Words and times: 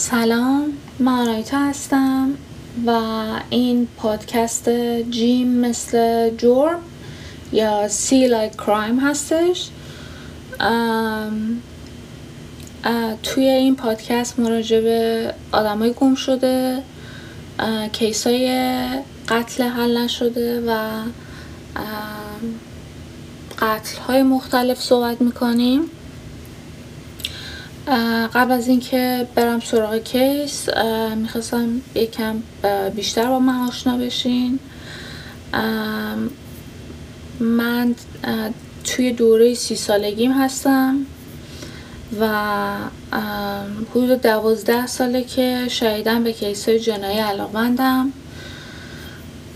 سلام 0.00 0.72
من 0.98 1.12
آناهیتا 1.12 1.58
هستم 1.58 2.34
و 2.86 3.00
این 3.50 3.88
پادکست 3.96 4.68
جیم 5.10 5.48
مثل 5.48 6.30
جرم 6.36 6.78
یا 7.52 7.88
C 7.88 8.26
like 8.26 8.52
crime 8.52 8.98
هستش. 8.98 9.68
توی 13.22 13.44
این 13.44 13.76
پادکست 13.76 14.38
ما 14.38 14.48
راجع 14.48 14.80
به 14.80 15.34
آدمای 15.52 15.92
گم 15.92 16.14
شده 16.14 16.82
case 17.92 18.26
های 18.26 18.84
قتل 19.28 19.62
حل 19.62 19.98
نشده 19.98 20.60
و 20.60 20.88
قتل 23.58 23.98
های 23.98 24.22
مختلف 24.22 24.80
صحبت 24.80 25.20
می‌کنیم. 25.20 25.80
قبل 28.34 28.52
از 28.52 28.68
اینکه 28.68 29.26
برم 29.34 29.60
سراغ 29.60 29.96
کیس 29.96 30.68
می‌خواستم 31.16 31.68
یکم 31.94 32.42
بیشتر 32.94 33.26
با 33.26 33.38
من 33.38 33.68
آشنا 33.68 33.96
بشین. 33.96 34.58
من 37.40 37.94
توی 38.84 39.12
دوره 39.12 39.54
سی 39.54 39.76
سالگیم 39.76 40.32
هستم 40.32 41.06
و 42.20 42.28
حدود 43.90 44.22
دوازده 44.22 44.86
ساله 44.86 45.24
که 45.24 45.68
شهیدم 45.68 46.24
به 46.24 46.32
کیس 46.32 46.68
های 46.68 46.80
جنایی 46.80 47.18
علاقمندم. 47.18 48.12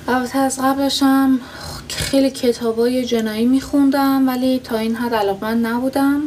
البته 0.08 0.38
از 0.38 0.60
قبلشم 0.62 1.40
خیلی 1.88 2.30
کتاب 2.30 2.78
های 2.78 3.04
جنایی 3.04 3.46
میخوندم 3.46 4.28
ولی 4.28 4.58
تا 4.58 4.78
این 4.78 4.96
حد 4.96 5.14
علاقمند 5.14 5.66
نبودم. 5.66 6.22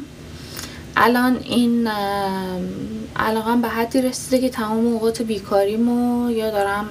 الان 0.99 1.37
این 1.43 1.87
علاقم 3.15 3.61
به 3.61 3.67
حدی 3.67 4.01
رسیده 4.01 4.39
که 4.39 4.49
تمام 4.49 4.87
اوقات 4.87 5.21
بیکاریمو 5.21 6.31
یا 6.31 6.51
دارم 6.51 6.85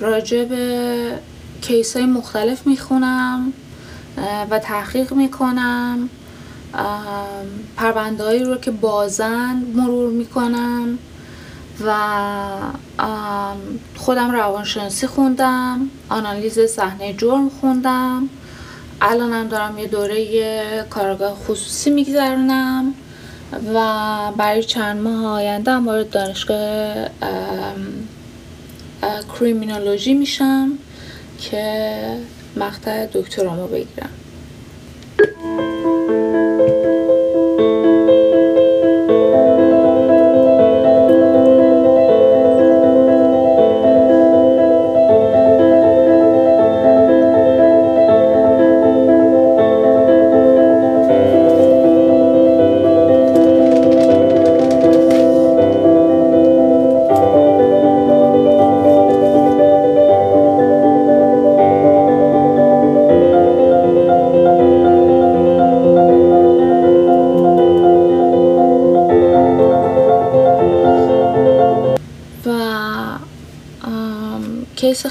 راجع 0.00 0.44
به 0.44 1.18
کیس 1.60 1.96
های 1.96 2.06
مختلف 2.06 2.66
می‌خونم 2.66 3.52
و 4.50 4.58
تحقیق 4.58 5.12
می‌کنم 5.12 6.08
پرونده 7.76 8.44
رو 8.44 8.56
که 8.56 8.70
بازن 8.70 9.62
مرور 9.74 10.10
می‌کنم 10.10 10.98
و 11.86 11.94
خودم 13.96 14.30
روانشناسی 14.30 15.06
خوندم 15.06 15.90
آنالیز 16.08 16.60
صحنه 16.60 17.12
جرم 17.12 17.48
خوندم. 17.48 18.28
الانم 19.02 19.48
دارم 19.48 19.78
یه 19.78 19.86
دوره 19.86 20.86
کارگاه 20.90 21.34
خصوصی 21.34 21.90
میگذرونم 21.90 22.94
و 23.74 24.32
برای 24.36 24.62
چند 24.62 25.00
ماه 25.00 25.26
آینده 25.26 25.70
هم 25.70 25.86
وارد 25.86 26.10
دانشگاه 26.10 27.06
کریمینولوژی 29.38 30.14
میشم 30.14 30.72
که 31.38 32.16
مقطع 32.56 33.06
دکترامو 33.06 33.66
بگیرم. 33.66 34.10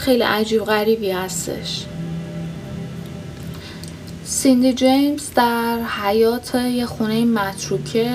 خیلی 0.09 0.23
عجیب 0.23 0.63
غریبی 0.63 1.11
هستش. 1.11 1.85
سیندی 4.23 4.73
جیمز 4.73 5.33
در 5.35 5.79
حیات 5.83 6.55
یه 6.55 6.85
خونه 6.85 7.25
متروکه 7.25 8.11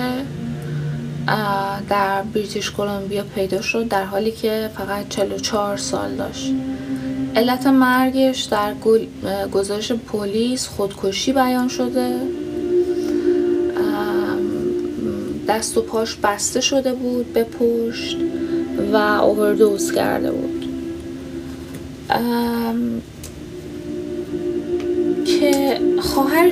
در 1.89 2.23
بریتیش 2.23 2.71
کلمبیا 2.71 3.25
پیدا 3.35 3.61
شد 3.61 3.89
در 3.89 4.05
حالی 4.05 4.33
که 4.33 4.71
فقط 4.77 5.09
44 5.09 5.77
سال 5.77 6.15
داشت. 6.15 6.53
علت 7.37 7.67
مرگش 7.67 8.43
در 8.43 8.75
گزارش 9.53 9.93
پلیس 9.93 10.69
خودکشی 10.69 11.33
بیان 11.33 11.69
شده. 11.69 12.21
دست 15.49 15.79
و 15.79 15.83
پاش 15.83 16.17
بسته 16.23 16.61
شده 16.61 16.93
بود 16.93 17.33
به 17.33 17.45
پشت 17.45 18.17
و 18.93 18.97
اووردوز 18.97 19.93
کرده 19.93 20.33
بود. 20.33 20.44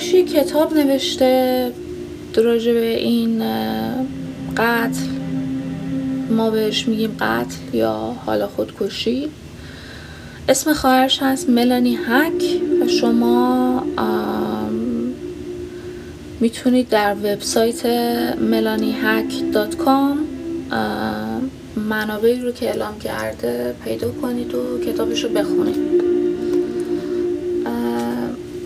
یه 0.08 0.24
کتاب 0.24 0.74
نوشته 0.74 1.72
راجع 2.42 2.72
به 2.72 2.98
این 2.98 3.42
قتل. 4.56 5.06
ما 6.30 6.50
بهش 6.50 6.88
میگیم 6.88 7.16
قتل 7.20 7.54
یا 7.72 8.16
حالا 8.26 8.46
خودکشی. 8.46 9.28
اسم 10.48 10.72
خواهرش 10.72 11.18
هست 11.22 11.48
ملانی 11.48 11.98
هک 12.06 12.60
و 12.82 12.88
شما 12.88 13.82
می‌تونید 16.40 16.88
در 16.88 17.14
وبسایت 17.14 17.86
کام 19.76 20.18
منابعی 21.88 22.40
رو 22.40 22.52
که 22.52 22.68
اعلام 22.68 22.98
کرده 22.98 23.74
پیدا 23.84 24.10
کنید 24.10 24.54
و 24.54 24.80
کتابش 24.86 25.24
رو 25.24 25.30
بخونید. 25.30 25.91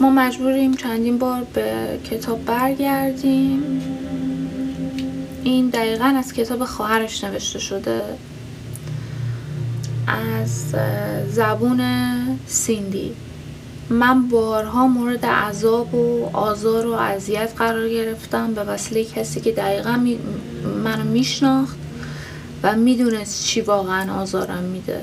ما 0.06 0.12
مجبوریم 0.12 0.74
چندین 0.74 1.18
بار 1.18 1.46
به 1.54 1.98
کتاب 2.10 2.44
برگردیم. 2.44 3.80
این 5.44 5.68
دقیقا 5.68 6.04
از 6.04 6.32
کتاب 6.32 6.64
خواهرش 6.64 7.24
نوشته 7.24 7.58
شده. 7.58 8.02
از 10.06 10.74
زبون 11.30 11.80
سیندی. 12.46 13.12
من 13.90 14.28
بارها 14.28 14.88
مورد 14.88 15.26
عذاب 15.26 15.94
و 15.94 16.30
آزار 16.32 16.86
و 16.86 16.92
اذیت 16.92 17.52
قرار 17.56 17.88
گرفتم. 17.88 18.54
به 18.54 18.62
وسیله 18.62 19.04
کسی 19.04 19.40
که 19.40 19.52
دقیقا 19.52 20.00
منو 20.84 21.04
میشناخت 21.04 21.76
و 22.62 22.76
می‌دونست 22.76 23.44
چی 23.44 23.60
واقعا 23.60 24.20
آزارم 24.22 24.62
میده. 24.62 25.00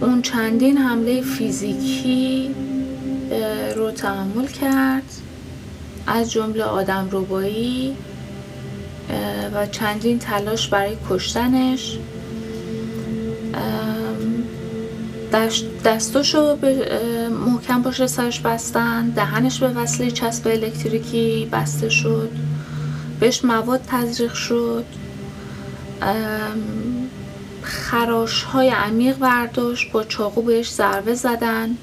اون 0.00 0.22
چندین 0.22 0.78
حمله 0.78 1.20
فیزیکی 1.20 2.54
رو 3.76 3.90
تحمل 3.90 4.46
کرد. 4.46 5.02
از 6.06 6.32
جمله 6.32 6.64
آدم 6.64 7.08
روبایی 7.10 7.96
و 9.54 9.66
چندین 9.66 10.18
تلاش 10.18 10.68
برای 10.68 10.96
کشتنش. 11.10 11.98
دستاشو 15.84 16.56
به 16.56 16.88
محکم 17.46 17.82
پشت 17.82 18.06
سرش 18.06 18.40
بستن 18.40 19.08
دهنش 19.08 19.58
به 19.58 19.68
وصله 19.68 20.10
چسب 20.10 20.48
الکتریکی 20.48 21.48
بسته 21.52 21.88
شد. 21.88 22.30
بهش 23.20 23.44
مواد 23.44 23.80
تزریق 23.88 24.32
شد. 24.32 24.84
خراش 27.62 28.42
های 28.42 28.68
عمیق 28.68 29.16
برداشت 29.16 29.92
با 29.92 30.04
چاقو 30.04 30.42
بهش 30.42 30.70
ضربه 30.70 31.14
زدن. 31.14 31.76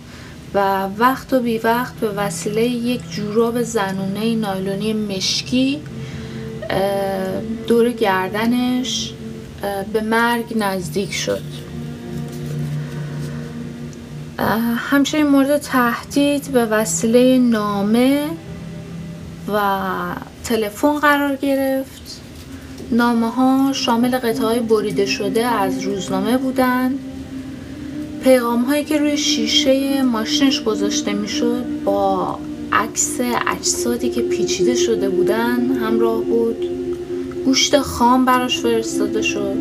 و 0.53 0.87
وقت 0.97 1.33
و 1.33 1.39
بی 1.39 1.57
وقت 1.57 1.95
به 1.95 2.09
وسیله 2.09 2.61
یک 2.61 3.01
جوراب 3.11 3.61
زنونه 3.61 4.35
نایلونی 4.35 4.93
مشکی 4.93 5.79
دور 7.67 7.91
گردنش 7.91 9.13
به 9.93 10.01
مرگ 10.01 10.53
نزدیک 10.57 11.13
شد. 11.13 11.41
همچنین 14.77 15.27
مورد 15.27 15.57
تهدید 15.57 16.51
به 16.51 16.65
وسیله 16.65 17.37
نامه 17.37 18.25
و 19.53 19.59
تلفن 20.43 20.99
قرار 20.99 21.35
گرفت. 21.35 22.21
نامه 22.91 23.29
ها 23.29 23.73
شامل 23.73 24.17
قطعه 24.17 24.59
بریده 24.59 25.05
شده 25.05 25.45
از 25.45 25.79
روزنامه 25.81 26.37
بودند. 26.37 26.99
پیغام 28.23 28.63
هایی 28.63 28.83
که 28.83 28.97
روی 28.97 29.17
شیشه 29.17 30.03
ماشینش 30.03 30.63
گذاشته 30.63 31.13
می‌شد 31.13 31.65
با 31.85 32.39
عکس 32.71 33.17
اجسادی 33.47 34.09
که 34.09 34.21
پیچیده 34.21 34.75
شده 34.75 35.09
بودن 35.09 35.71
همراه 35.71 36.21
بود. 36.21 36.65
گوشت 37.45 37.79
خام 37.79 38.25
براش 38.25 38.59
فرستاده 38.59 39.21
شد. 39.21 39.55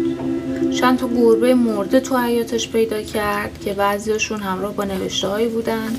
چند 0.81 0.99
تا 0.99 1.09
گربه 1.09 1.55
مرده 1.55 2.01
تو 2.01 2.17
حیاتش 2.17 2.69
پیدا 2.69 3.03
کرد 3.03 3.61
که 3.65 3.73
بعضیاشون 3.73 4.41
همراه 4.41 4.75
با 4.75 4.85
نوشته 4.85 5.29
هایی 5.29 5.49
بودن 5.49 5.97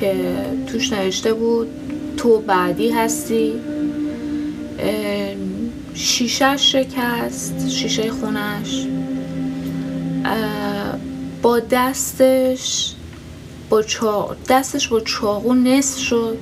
که 0.00 0.14
توش 0.66 0.92
نوشته 0.92 1.34
بود 1.34 1.68
تو 2.16 2.38
بعدی 2.38 2.90
هستی. 2.90 3.52
شیشه 5.94 6.56
شکست 6.56 7.68
شیشه 7.68 8.10
خونش. 8.10 8.86
با 11.46 11.58
دستش 11.58 12.92
با 13.68 13.82
چا... 13.82 14.36
دستش 14.48 14.88
با 14.88 15.00
چاقو 15.00 15.54
نصف 15.54 15.98
شد. 15.98 16.38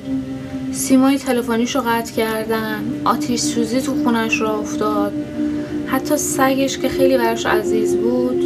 سیمای 0.72 1.18
تلفنیش 1.18 1.76
رو 1.76 1.82
قطع 1.86 2.14
کردن. 2.14 3.00
آتیش 3.04 3.40
سوزی 3.40 3.80
تو 3.80 4.02
خونش 4.02 4.40
را 4.40 4.58
افتاد. 4.58 5.12
حتی 5.86 6.16
سگش 6.16 6.78
که 6.78 6.88
خیلی 6.88 7.18
براش 7.18 7.46
عزیز 7.46 7.96
بود 7.96 8.42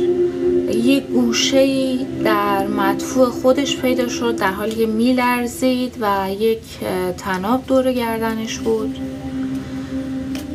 یک 0.75 1.05
گوشه 1.06 1.96
در 2.25 2.66
مدفوع 2.66 3.28
خودش 3.28 3.76
پیدا 3.76 4.08
شد 4.08 4.37
در 4.37 4.52
حالی 4.52 4.75
که 4.75 4.87
میلرزید 4.87 5.94
و 6.00 6.31
یک 6.40 6.62
تناب 7.19 7.66
دور 7.66 7.93
گردنش 7.93 8.58
بود. 8.58 8.99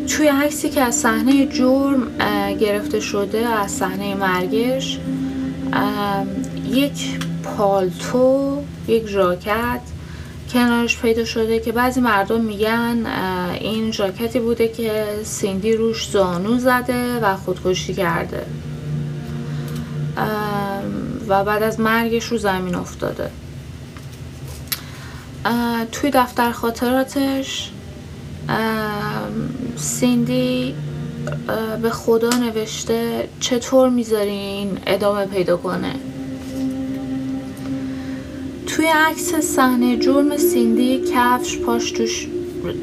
توی 0.08 0.28
عکسی 0.28 0.70
که 0.70 0.82
از 0.82 0.96
صحنه 0.96 1.46
جرم 1.46 2.18
گرفته 2.60 3.00
شده 3.00 3.48
از 3.48 3.72
صحنه 3.72 4.16
مرگش 4.16 5.00
یک 6.66 7.20
پالتو 7.44 8.62
یک 8.88 9.08
ژاکت 9.08 9.81
کنارش 10.54 10.98
پیدا 10.98 11.25
شده 11.25 11.60
که 11.60 11.72
بعضی 11.72 12.02
مردم 12.02 12.42
میگن 12.42 13.06
این 13.60 13.92
ژاکتی 13.92 14.40
بوده 14.40 14.68
که 14.68 15.06
سیندی 15.24 15.74
روش 15.74 16.10
زانو 16.10 16.60
زده 16.60 17.20
و 17.20 17.36
خودکشی 17.36 17.94
کرده. 17.94 18.46
و 21.28 21.44
بعد 21.44 21.64
از 21.64 21.80
مرگش 21.80 22.25
رو 22.25 22.38
زمین 22.38 22.75
افتاده. 22.75 23.30
توی 25.92 26.12
دفتر 26.14 26.52
خاطراتش 26.52 27.72
سیندی 29.75 30.75
به 31.81 31.90
خدا 31.90 32.30
نوشته 32.30 33.30
چطور 33.40 33.90
می‌ذارین 33.90 34.78
ادامه 34.88 35.25
پیدا 35.25 35.58
کنه؟ 35.58 35.96
توی 38.68 38.88
عکس 38.88 39.36
صحنه 39.36 39.98
جرم 39.98 40.38
سیندی 40.38 41.02
کفش 41.16 41.58
پاش 41.58 41.92
توش 41.92 42.28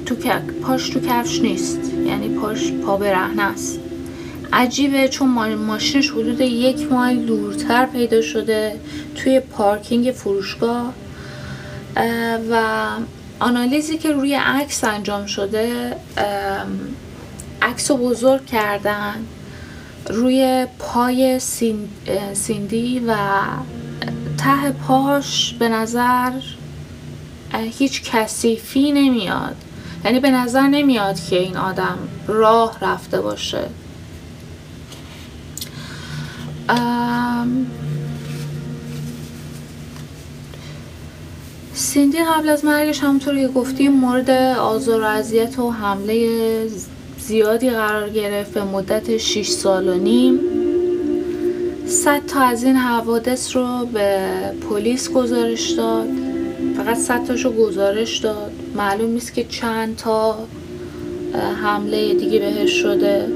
تو 0.07 0.15
پاش 0.63 0.89
تو 0.89 1.01
کفش 1.01 1.41
نیست 1.41 1.81
یعنی 2.07 2.29
پاش 2.29 2.73
پا 2.73 2.97
برهنه 2.97 3.43
است. 3.43 3.79
عجیبه 4.53 5.09
چون 5.09 5.29
ماشینش 5.55 6.11
حدود 6.11 6.41
یک 6.41 6.93
مایل 6.93 7.27
دورتر 7.27 7.87
پیدا 7.87 8.23
شده 8.23 8.81
توی 9.15 9.41
پارکینگ 9.41 10.13
فروشگاه 10.13 10.93
و 12.51 12.87
آنالیزی 13.41 13.99
که 13.99 14.13
روی 14.13 14.35
عکس 14.35 14.85
انجام 14.85 15.27
شده 15.27 15.97
عکس 17.63 17.91
رو 17.91 17.97
بزرگ 17.97 18.47
کردن 18.47 19.27
روی 20.09 20.67
پای 20.79 21.41
سیندی 22.35 23.03
و 23.07 23.17
ته 24.39 24.71
پاش 24.87 25.55
به 25.59 25.69
نظر 25.69 26.33
هیچ 27.79 28.03
کثیفی 28.11 28.93
نمیاد. 28.93 29.57
یعنی 30.05 30.21
به 30.21 30.31
نظر 30.31 30.67
نمیاد 30.67 31.21
که 31.21 31.39
این 31.39 31.57
آدم 31.57 31.99
راه 32.27 32.79
رفته 32.81 33.21
باشه. 33.21 33.65
سیندی 41.75 42.19
قبل 42.25 42.49
از 42.49 42.65
مرگش 42.65 43.01
همونطور 43.01 43.37
که 43.37 43.49
گفتیم 43.49 43.93
مورد 43.93 44.31
آزار 44.59 45.01
و 45.01 45.05
اذیت 45.05 45.59
و 45.59 45.71
حمله 45.71 46.69
زیادی 47.31 47.71
قرار 47.71 48.11
گرفت 48.11 48.55
به 48.55 48.65
مدت 48.65 49.17
6 49.17 49.49
سال 49.49 49.89
و 49.89 49.95
نیم. 49.95 50.41
صد 51.87 52.27
تا 52.27 52.41
از 52.41 52.65
این 52.65 52.77
حوادث 52.77 53.57
رو 53.57 53.87
به 53.93 54.19
پلیس 54.71 55.11
گزارش 55.11 55.71
داد. 55.71 56.09
فقط 56.77 56.97
صد 56.97 57.25
تاشو 57.25 57.53
گزارش 57.53 58.19
داد. 58.19 58.53
معلوم 58.77 59.11
نیست 59.11 59.35
که 59.35 59.45
چند 59.45 59.97
تا 59.97 60.39
حمله 61.63 62.15
دیگه 62.15 62.39
بهش 62.39 62.71
شده. 62.71 63.29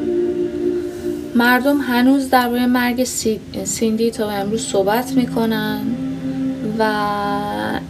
مردم 1.35 1.79
هنوز 1.79 2.31
درباره 2.31 2.67
مرگ 2.67 3.05
سیندی 3.65 4.11
تا 4.11 4.31
امروز 4.31 4.67
صحبت 4.67 5.13
می‌کنن 5.13 5.81
و 6.79 6.85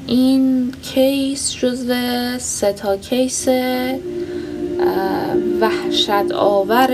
این 0.06 0.72
کیس 0.82 1.54
جزو 1.56 1.94
سه 2.38 2.72
تا 2.72 2.96
کیس 2.96 3.48
وحشت 5.60 6.32
آور 6.32 6.90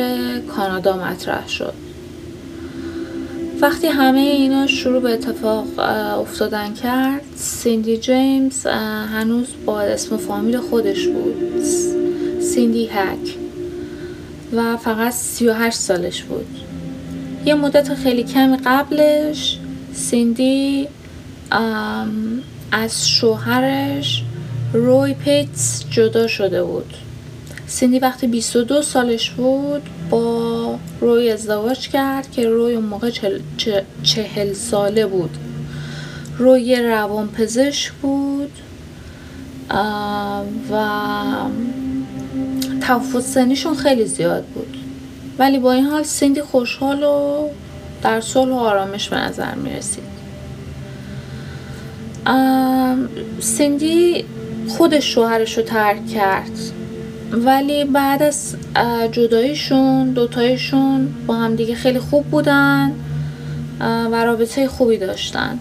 کانادا 0.57 0.97
مطرح 0.97 1.49
شد. 1.49 1.75
وقتی 3.61 3.87
همه 3.87 4.21
اینا 4.21 4.67
شروع 4.67 5.01
به 5.03 5.13
اتفاق 5.13 5.79
افتادن 6.21 6.75
کرد 6.75 7.23
سیندی 7.37 7.97
جیمز 7.97 8.67
هنوز 8.67 9.47
با 9.67 9.81
اسم 9.81 10.17
فامیل 10.17 10.59
خودش 10.59 11.07
بود. 11.07 11.65
سیندی 12.41 12.87
هک. 12.87 13.37
و 14.53 14.77
فقط 14.77 15.13
38 15.13 15.77
سالش 15.77 16.23
بود. 16.23 16.47
یه 17.47 17.55
مدت 17.55 17.95
خیلی 17.95 18.23
کمی 18.23 18.57
قبلش 18.57 19.59
سیندی 19.93 20.89
از 22.73 23.09
شوهرش 23.09 24.25
روی 24.73 25.15
پیتس 25.15 25.85
جدا 25.91 26.27
شده 26.27 26.65
بود. 26.65 26.95
سیندی 27.71 27.99
وقتی 27.99 28.27
22 28.27 28.83
سالش 28.83 29.31
بود 29.31 29.83
با 30.11 30.79
روی 31.01 31.31
ازدواج 31.31 31.89
کرد 31.89 32.31
که 32.31 32.49
روی 32.49 32.75
اون 32.75 32.85
موقع 32.85 33.11
چهل, 34.03 34.53
ساله 34.53 35.07
بود. 35.07 35.37
روی 36.39 36.77
روان 36.77 37.29
پزشک 37.29 37.93
بود 37.93 38.51
و 40.73 40.87
تفاوت 42.81 43.25
سنیشون 43.25 43.75
خیلی 43.75 44.07
زیاد 44.07 44.45
بود. 44.45 44.77
ولی 45.39 45.59
با 45.59 45.73
این 45.73 45.85
حال 45.85 46.03
سیندی 46.03 46.43
خوشحال 46.43 47.03
و 47.03 47.49
در 48.03 48.21
صلح 48.21 48.53
و 48.53 48.55
آرامش 48.55 49.09
به 49.09 49.17
نظر 49.17 49.55
می 49.55 49.71
رسید. 49.71 50.05
سیندی 53.41 54.25
خودش 54.69 55.15
شوهرش 55.15 55.59
رو 55.59 55.65
ترک 55.65 56.07
کرد. 56.07 56.59
ولی 57.33 57.85
بعد 57.85 58.23
از 58.23 58.57
جداییشون 59.13 60.11
دوتایشون 60.11 61.15
با 61.27 61.35
هم 61.35 61.57
دیگه 61.57 61.75
خیلی 61.75 61.99
خوب 61.99 62.27
بودن 62.27 62.93
و 63.81 64.25
رابطه 64.25 64.69
خوبی 64.69 64.99
داشتن. 64.99 65.59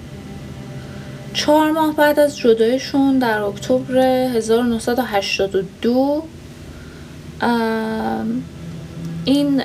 چهار 1.33 1.71
ماه 1.71 1.95
بعد 1.95 2.19
از 2.19 2.37
جدایشون 2.37 3.19
در 3.19 3.41
اکتبر 3.41 3.97
1982 3.97 6.23
این 9.25 9.63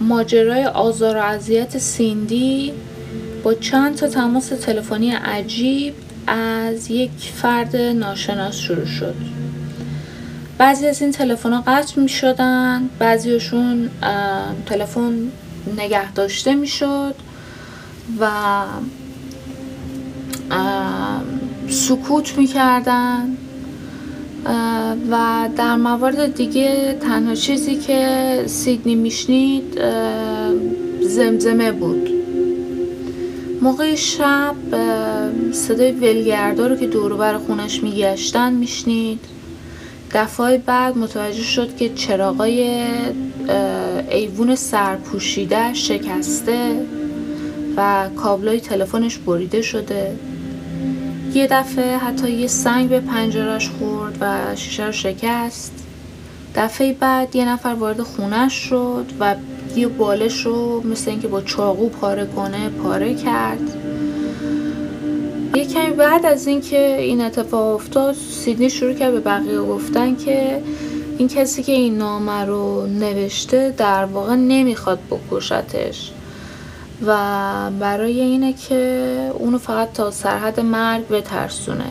ماجرای 0.00 0.64
آزار 0.64 1.16
و 1.16 1.20
اذیت 1.20 1.78
سیندی 1.78 2.72
با 3.42 3.54
چند 3.54 3.96
تا 3.96 4.08
تماس 4.08 4.48
تلفنی 4.48 5.10
عجیب 5.10 5.94
از 6.26 6.90
یک 6.90 7.10
فرد 7.10 7.76
ناشناس 7.76 8.56
شروع 8.56 8.84
شد. 8.84 9.39
بعضی 10.60 10.86
از 10.86 11.02
این 11.02 11.12
تلفن 11.12 11.52
ها 11.52 11.62
قطع 11.66 12.00
می 12.00 12.08
شدن 12.08 12.90
بعضیشون 12.98 13.90
تلفن 14.66 15.32
نگه 15.78 16.12
داشته 16.12 16.54
می 16.54 16.66
شد 16.66 17.14
و 18.20 18.30
سکوت 21.68 22.38
می 22.38 22.46
کردن 22.46 23.36
و 25.10 25.48
در 25.56 25.76
موارد 25.76 26.34
دیگه 26.34 26.98
تنها 27.00 27.34
چیزی 27.34 27.76
که 27.76 28.42
سیدنی 28.46 28.94
میشنید 28.94 29.80
زمزمه 31.02 31.72
بود. 31.72 32.10
موقع 33.62 33.94
شب 33.94 34.54
صدای 35.52 35.92
ولگردا 35.92 36.66
رو 36.66 36.76
که 36.76 36.86
دور 36.86 37.38
خونش 37.38 37.82
میگشتن 37.82 38.52
میشنید. 38.52 39.20
دفعه 40.12 40.58
بعد 40.58 40.98
متوجه 40.98 41.42
شد 41.42 41.76
که 41.76 41.88
چراغای 41.88 42.86
ایوون 44.10 44.54
سرپوشیده 44.54 45.74
شکسته 45.74 46.86
و 47.76 48.08
کابلای 48.16 48.60
تلفنش 48.60 49.18
بریده 49.18 49.62
شده. 49.62 50.16
یه 51.34 51.46
دفعه 51.46 51.96
حتی 51.96 52.30
یه 52.30 52.46
سنگ 52.46 52.88
به 52.88 53.00
پنجرش 53.00 53.68
خورد 53.68 54.18
و 54.20 54.56
شیشه 54.56 54.86
رو 54.86 54.92
شکست. 54.92 55.72
دفعه 56.54 56.92
بعد 56.92 57.36
یه 57.36 57.48
نفر 57.48 57.74
وارد 57.74 58.02
خونش 58.02 58.52
شد 58.52 59.06
و 59.20 59.34
یه 59.76 59.88
بالش 59.88 60.46
رو 60.46 60.82
مثل 60.86 61.10
اینکه 61.10 61.28
با 61.28 61.40
چاقو 61.40 61.88
پاره 61.88 62.26
کنه 62.26 62.68
پاره 62.68 63.14
کرد. 63.14 63.79
یه 65.54 65.64
کمی 65.66 65.90
بعد 65.90 66.26
از 66.26 66.46
اینکه 66.46 66.96
این 66.96 67.20
اتفاق 67.20 67.74
افتاد 67.74 68.14
سیدنی 68.14 68.70
شروع 68.70 68.92
کرد 68.94 69.12
به 69.12 69.20
بقیه 69.20 69.58
گفتن 69.58 70.16
که 70.16 70.62
این 71.18 71.28
کسی 71.28 71.62
که 71.62 71.72
این 71.72 71.98
نامه 71.98 72.44
رو 72.44 72.86
نوشته 72.86 73.74
در 73.76 74.04
واقع 74.04 74.34
نمی‌خواد 74.34 74.98
بکشتش 75.10 76.12
و 77.06 77.16
برای 77.80 78.20
اینه 78.20 78.52
که 78.52 79.30
اونو 79.38 79.58
فقط 79.58 79.92
تا 79.92 80.10
سرحد 80.10 80.60
مرگ 80.60 81.08
بترسونه. 81.08 81.90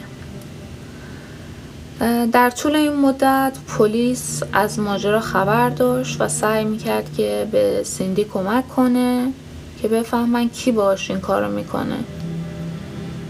در 2.32 2.50
طول 2.50 2.76
این 2.76 2.94
مدت 2.94 3.54
پلیس 3.78 4.44
از 4.54 4.80
ماجرا 4.80 5.20
خبر 5.20 5.70
داشت 5.70 6.22
و 6.22 6.28
سعی 6.28 6.66
می‌کرد 6.66 7.14
که 7.18 7.48
به 7.52 7.82
سیندی 7.84 8.24
کمک 8.24 8.68
کنه 8.68 9.34
که 9.82 9.88
بفهمن 9.88 10.50
کی 10.50 10.72
باش 10.72 11.12
این 11.12 11.20
کارو 11.20 11.52
می‌کنه. 11.52 11.98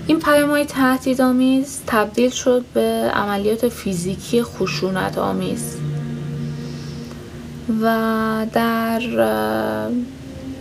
این 0.09 0.19
پیام 0.19 0.49
های 0.49 0.65
تهدیدآمیز 0.65 1.79
تبدیل 1.87 2.29
شد 2.29 2.65
به 2.73 3.11
عملیات 3.13 3.69
فیزیکی 3.69 4.43
خشونت 4.43 5.17
آمیز 5.17 5.75
و 7.81 8.45
در 8.53 9.01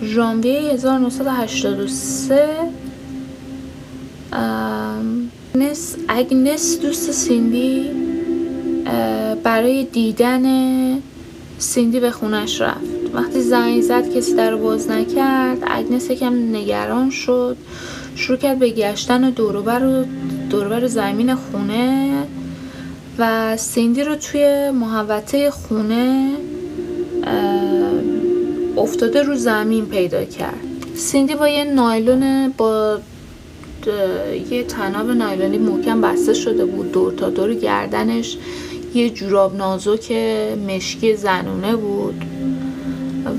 ژانویه 0.03 0.73
1983 0.73 2.49
اگنس 6.09 6.81
دوست 6.81 7.11
سیندی 7.11 7.91
برای 9.45 9.85
دیدن 9.85 10.45
سیندی 11.59 12.01
به 12.01 12.11
خونش 12.11 12.61
رفت. 12.61 12.81
وقتی 13.15 13.41
زنگ 13.41 13.83
زد 13.83 14.15
کسی 14.15 14.35
در 14.35 14.57
باز 14.57 14.91
نکرد. 14.91 15.59
اگنس 15.67 16.11
یکم 16.11 16.35
نگران 16.57 17.11
شد. 17.11 17.57
شروع 18.19 18.39
کرد 18.39 18.59
به 18.59 18.71
گشتن 18.71 19.31
دوروبر 19.31 20.05
دوروبر 20.51 20.87
زمین 20.87 21.35
خونه 21.35 22.13
و 23.19 23.57
سیندی 23.57 24.03
رو 24.03 24.15
توی 24.15 24.71
محوطه 24.71 25.51
خونه 25.51 26.33
افتاده 28.77 29.23
رو 29.23 29.35
زمین 29.35 29.87
پیدا 29.87 30.25
کرد. 30.25 30.61
سیندی 30.95 31.35
با 31.35 31.49
یه 31.49 31.65
نایلون 31.65 32.55
با 32.57 32.99
یه 34.51 34.65
تناب 34.65 35.11
نایلونی 35.11 35.59
محکم 35.59 36.01
بسته 36.01 36.35
شده 36.35 36.65
بود. 36.65 36.93
دور 36.93 37.13
تا 37.13 37.31
دور 37.31 37.55
گردنش 37.55 38.37
یه 38.95 39.11
جوراب 39.11 39.57
نازک 39.57 40.13
مشکی 40.69 41.17
زنونه 41.17 41.77
بود. 41.77 42.25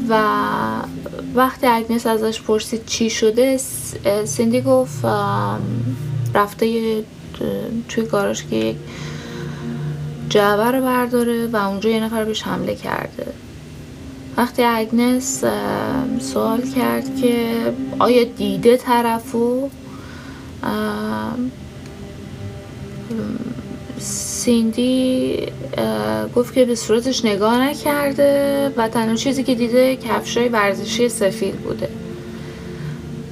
و 0.10 0.22
وقتی 1.36 1.68
اگنس 1.68 2.08
ازش 2.08 2.42
پرسید 2.42 2.86
چی 2.86 3.10
شده 3.10 3.58
سیندی 4.26 4.62
گفت 4.62 5.06
رفته 6.36 7.04
توی 7.90 8.06
گاراژ 8.12 8.44
که 8.44 8.56
یک 8.56 8.76
جعبه 10.30 10.72
رو 10.72 10.82
برداره 10.82 11.48
و 11.48 11.56
اونجا 11.56 11.90
یه 11.90 12.00
نفر 12.04 12.26
بهش 12.26 12.44
حمله 12.44 12.76
کرده. 12.76 13.28
وقتی 14.38 14.64
اگنس 14.64 15.44
سوال 16.20 16.62
کرد 16.62 17.22
که 17.22 17.56
آیا 18.00 18.24
دیده 18.24 18.78
طرفو؟ 18.78 19.70
سیندی 24.40 25.38
گفت 26.36 26.54
که 26.54 26.66
به 26.66 26.76
صورتش 26.76 27.26
نگاه 27.26 27.70
نکرده 27.70 28.74
و 28.78 28.88
تنها 28.88 29.16
چیزی 29.16 29.44
که 29.44 29.56
دیده 29.56 29.96
کفشای 29.96 30.50
ورزشی 30.50 31.10
سفید 31.10 31.56
بوده. 31.56 31.90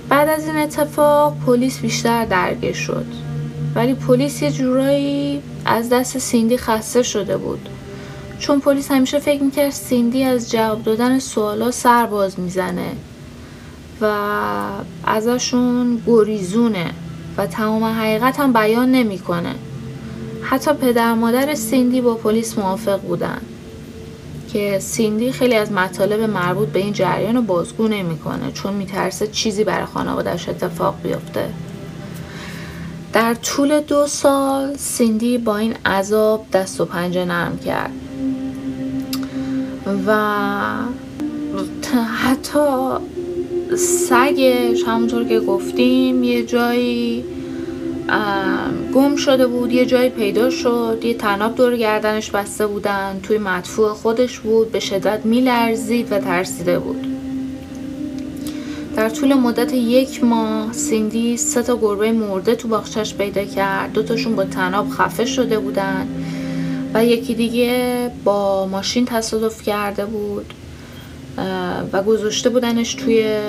بعد 0.10 0.30
از 0.30 0.48
این 0.48 0.58
اتفاق 0.58 1.36
پلیس 1.46 1.80
بیشتر 1.80 2.26
درگیر 2.26 2.74
شد. 2.74 3.06
ولی 3.76 3.94
پلیس 3.94 4.42
یه 4.42 4.52
جورایی 4.52 5.42
از 5.66 5.90
دست 5.90 6.18
سیندی 6.18 6.58
خسته 6.58 7.04
شده 7.04 7.38
بود. 7.38 7.70
چون 8.40 8.60
پلیس 8.60 8.92
همیشه 8.92 9.20
فکر 9.20 9.44
می‌کرد 9.44 9.70
سیندی 9.70 10.24
از 10.24 10.52
جواب 10.52 10.84
دادن 10.84 11.20
سوالا 11.20 11.72
سر 11.72 12.06
باز 12.06 12.40
می‌زنه 12.40 12.92
و 14.02 14.14
ازشون 15.04 16.02
گریزونه 16.08 16.92
و 17.38 17.48
تمام 17.48 17.84
حقیقت 17.84 18.40
هم 18.40 18.54
بیان 18.54 18.92
نمی‌کنه. 18.92 19.56
حتی 20.50 20.74
پدر 20.74 21.13
مادر 21.13 21.56
سیندی 21.56 22.01
با 22.01 22.16
پلیس 22.16 22.58
موافق 22.58 23.01
بودن. 23.01 23.42
که 24.54 24.80
سیندی 24.80 25.32
خیلی 25.32 25.56
از 25.56 25.72
مطالب 25.72 26.22
مربوط 26.22 26.68
به 26.68 26.80
این 26.80 26.94
جریان 26.94 27.36
رو 27.36 27.42
بازگو 27.42 27.88
نمی‌کنه 27.88 28.51
چون 28.51 28.74
میترسه 28.74 29.27
چیزی 29.27 29.63
برای 29.63 29.86
خانوادهش 29.86 30.50
اتفاق 30.50 30.96
بیفته. 31.04 31.50
در 33.13 33.34
طول 33.34 33.80
دو 33.80 34.08
سال 34.08 34.75
سیندی 34.75 35.38
با 35.38 35.58
این 35.58 35.75
عذاب 35.86 36.46
دست 36.54 36.82
و 36.82 36.86
پنجه 36.86 37.25
نرم 37.25 37.58
کرد. 37.58 37.92
و 40.08 40.16
حتی 42.24 42.60
سگش 43.77 44.84
همونطور 44.88 45.24
که 45.24 45.39
گفتیم 45.39 46.24
یه 46.24 46.44
جایی 46.44 47.25
گم 48.94 49.16
شده 49.16 49.48
بود 49.48 49.72
یه 49.72 49.86
جایی 49.86 50.10
پیدا 50.10 50.50
شد 50.50 51.00
یه 51.04 51.14
تناب 51.14 51.56
دور 51.56 51.78
گردنش 51.78 52.32
بسته 52.32 52.68
بودن 52.68 53.20
توی 53.24 53.38
مدفوع 53.38 53.94
خودش 53.94 54.40
بود 54.40 54.72
به 54.72 54.80
شدت 54.80 55.26
میلرزید 55.26 56.12
و 56.12 56.20
ترسیده 56.20 56.80
بود. 56.80 57.08
در 58.96 59.10
طول 59.10 59.34
مدت 59.34 59.74
یک 59.74 60.24
ماه 60.24 60.74
سیندی 60.74 61.38
سه 61.38 61.62
تا 61.62 61.78
گربه 61.78 62.12
مرده 62.12 62.56
تو 62.56 62.68
باغچش 62.68 63.14
پیدا 63.14 63.44
کرد. 63.44 63.94
دوتاشون 63.94 64.36
با 64.36 64.44
تناب 64.44 64.90
خفه 64.90 65.26
شده 65.26 65.60
بودن 65.60 66.08
و 66.94 67.06
یکی 67.06 67.34
دیگه 67.34 68.12
با 68.24 68.68
ماشین 68.68 69.06
تصادف 69.06 69.62
کرده 69.64 70.06
بود 70.06 70.54
و 71.94 72.04
گذاشته 72.04 72.50
بودنش 72.50 72.94
توی 72.94 73.40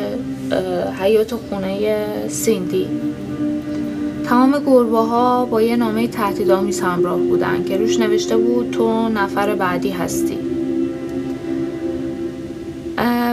حیات 1.00 1.34
خونه 1.34 2.04
سیندی. 2.28 2.88
تمام 4.28 4.58
گربه 4.66 4.98
ها 4.98 5.44
با 5.44 5.62
یه 5.62 5.76
نامه 5.76 6.08
تهدیدآمیز 6.08 6.80
همراه 6.80 7.18
بودن 7.18 7.64
که 7.64 7.76
روش 7.76 8.00
نوشته 8.00 8.36
بود 8.36 8.70
تو 8.70 9.08
نفر 9.08 9.54
بعدی 9.54 9.90
هستی. 9.90 10.38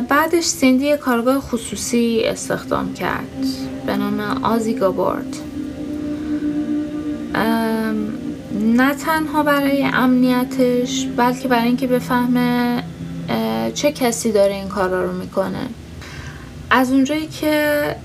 بعدش 0.09 0.43
سیندی 0.43 0.97
کارگاه 0.97 1.39
خصوصی 1.39 2.21
استخدام 2.25 2.93
کرد. 2.93 3.45
به 3.85 3.97
نام 3.97 4.19
آزی 4.43 4.73
گابارد. 4.73 5.37
نه 8.61 8.95
تنها 8.95 9.43
برای 9.43 9.83
امنیتش 9.83 11.07
بلکه 11.17 11.47
برای 11.47 11.67
اینکه 11.67 11.87
بفهمه 11.87 12.83
چه 13.73 13.91
کسی 13.91 14.31
داره 14.31 14.53
این 14.53 14.67
کارا 14.67 15.05
رو 15.05 15.13
می‌کنه. 15.13 15.67
از 16.69 16.91
اونجایی 16.91 17.27
که 17.27 17.95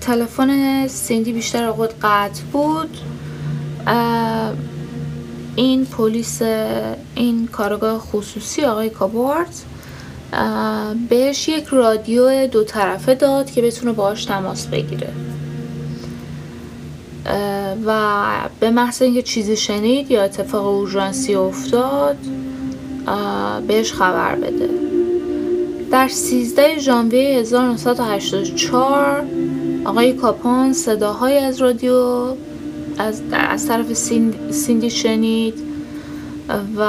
تلفن 0.00 0.86
سیندی 0.88 1.32
بیشتر 1.32 1.64
اوقات 1.64 1.94
قطع 2.02 2.42
بود. 2.52 2.98
این 5.56 5.86
پلیس 5.86 6.42
این 7.14 7.48
کارگاه 7.52 7.98
خصوصی 7.98 8.62
آقای 8.62 8.90
کابارت 8.90 9.62
بهش 11.08 11.48
یک 11.48 11.64
رادیو 11.64 12.46
دو 12.46 12.64
طرفه 12.64 13.14
داد 13.14 13.50
که 13.50 13.62
بتونه 13.62 13.92
باهاش 13.92 14.24
تماس 14.24 14.66
بگیره. 14.66 15.12
و 17.86 18.22
به 18.60 18.70
محض 18.70 19.02
اینکه 19.02 19.22
چیزی 19.22 19.56
شنید 19.56 20.10
یا 20.10 20.22
اتفاق 20.22 20.66
اورژانسی 20.66 21.34
افتاد 21.34 22.16
بهش 23.66 23.92
خبر 23.92 24.34
بده. 24.34 24.68
در 25.90 26.08
13 26.08 26.78
ژانویه 26.78 27.38
1984 27.38 29.24
آقای 29.84 30.12
کاپون 30.12 30.72
صداهایی 30.72 31.38
از 31.38 31.62
رادیو 31.62 31.94
از, 32.98 33.22
از 33.32 33.68
طرف 33.68 33.92
سیندی 34.50 34.90
شنید 34.90 35.54
و 36.76 36.86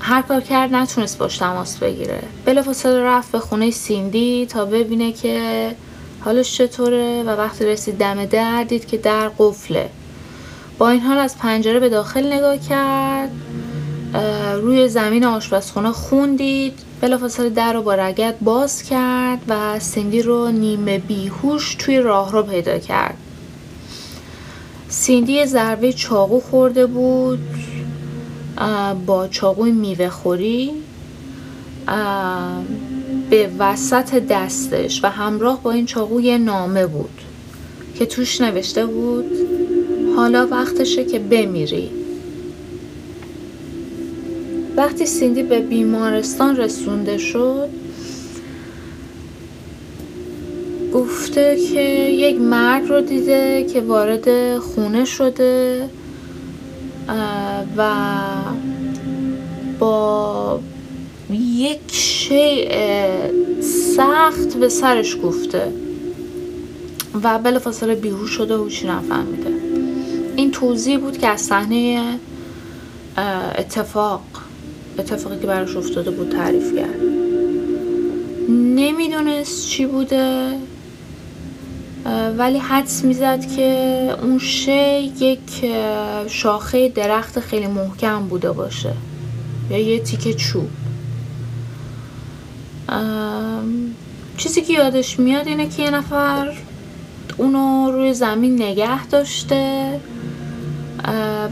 هر 0.00 0.22
کار 0.22 0.40
کرد 0.40 0.74
نتونست 0.74 1.18
باش 1.18 1.38
تماس 1.38 1.78
بگیره. 1.78 2.22
بلافاصله 2.44 3.02
رفت 3.02 3.32
به 3.32 3.38
خونه 3.38 3.70
سیندی 3.70 4.46
تا 4.46 4.64
ببینه 4.64 5.12
که 5.12 5.70
حالش 6.20 6.56
چطوره 6.56 7.22
و 7.22 7.28
وقتی 7.28 7.64
رسید 7.64 7.98
دم 7.98 8.24
در 8.24 8.64
دید 8.64 8.86
که 8.86 8.96
در 8.96 9.30
قفله. 9.38 9.90
با 10.78 10.90
این 10.90 11.00
حال 11.00 11.18
از 11.18 11.38
پنجره 11.38 11.80
به 11.80 11.88
داخل 11.88 12.32
نگاه 12.32 12.56
کرد 12.58 13.30
روی 14.62 14.88
زمین 14.88 15.24
آشپزخونه 15.24 15.92
خون 15.92 16.36
دید 16.36 16.87
بلافاصله 17.00 17.50
در 17.50 17.72
رو 17.72 17.82
با 17.82 17.94
رگت 17.94 18.34
باز 18.40 18.82
کرد 18.82 19.38
و 19.48 19.78
سیندی 19.78 20.22
رو 20.22 20.50
نیمه 20.50 20.98
بیهوش 20.98 21.74
توی 21.74 21.98
راه 22.00 22.32
رو 22.32 22.42
پیدا 22.42 22.78
کرد. 22.78 23.16
سیندی 24.88 25.46
ضربه 25.46 25.92
چاقو 25.92 26.40
خورده 26.40 26.86
بود 26.86 27.38
با 29.06 29.28
چاقوی 29.28 29.72
میوه 29.72 30.08
خوری 30.08 30.70
به 33.30 33.50
وسط 33.58 34.14
دستش 34.14 35.04
و 35.04 35.06
همراه 35.06 35.62
با 35.62 35.72
این 35.72 35.86
چاقو 35.86 36.20
یه 36.20 36.38
نامه 36.38 36.86
بود 36.86 37.20
که 37.98 38.06
توش 38.06 38.40
نوشته 38.40 38.86
بود 38.86 39.30
حالا 40.16 40.46
وقتشه 40.50 41.04
که 41.04 41.18
بمیری. 41.18 41.90
وقتی 44.78 45.06
سیندی 45.06 45.42
به 45.42 45.60
بیمارستان 45.60 46.56
رسونده 46.56 47.18
شد 47.18 47.68
گفته 50.94 51.56
که 51.56 51.80
یک 52.10 52.40
مرد 52.40 52.88
رو 52.88 53.00
دیده 53.00 53.66
که 53.72 53.80
وارد 53.80 54.58
خونه 54.58 55.04
شده 55.04 55.88
و 57.76 57.90
با 59.78 60.60
یک 61.32 61.80
شیء 61.88 62.70
سخت 63.96 64.56
به 64.60 64.68
سرش 64.68 65.16
گفته 65.22 65.72
و 67.22 67.38
بلافاصله 67.38 67.94
بیهوش 67.94 68.30
شده 68.30 68.56
و 68.56 68.64
هیچی 68.64 68.86
نفهمیده. 68.86 69.50
این 70.36 70.50
توضیح 70.50 70.98
بود 70.98 71.18
که 71.18 71.28
از 71.28 71.40
صحنه 71.40 72.02
اتفاق. 73.58 74.20
اتفاقی 74.98 75.38
که 75.40 75.46
براش 75.46 75.76
افتاده 75.76 76.10
بود 76.10 76.28
تعریف 76.28 76.76
کرد. 76.76 77.00
نمی‌دونست 78.50 79.68
چی 79.68 79.86
بوده 79.86 80.52
ولی 82.38 82.58
حدس 82.58 83.04
می‌زد 83.04 83.56
که 83.56 83.70
اون 84.22 84.38
شی 84.38 84.98
یک 85.20 85.70
شاخه 86.26 86.88
درخت 86.88 87.40
خیلی 87.40 87.66
محکم 87.66 88.22
بوده 88.22 88.52
باشه. 88.52 88.92
یا 89.70 89.78
یه 89.78 89.98
تیکه 89.98 90.34
چوب. 90.34 90.68
چیزی 94.36 94.62
که 94.62 94.72
یادش 94.72 95.18
میاد 95.18 95.48
اینه 95.48 95.68
که 95.68 95.82
یه 95.82 95.90
نفر 95.90 96.52
اونو 97.36 97.90
روی 97.92 98.14
زمین 98.14 98.62
نگه 98.62 99.06
داشته. 99.06 100.00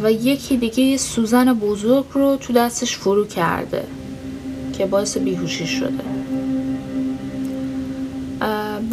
و 0.02 0.12
یکی 0.12 0.56
دیگه 0.56 0.96
سوزن 0.96 1.52
بزرگ 1.52 2.04
رو 2.12 2.36
تو 2.36 2.52
دستش 2.52 2.96
فرو 2.96 3.26
کرده 3.26 3.84
که 4.78 4.86
باعث 4.86 5.18
بیهوشی 5.18 5.66
شده. 5.66 6.04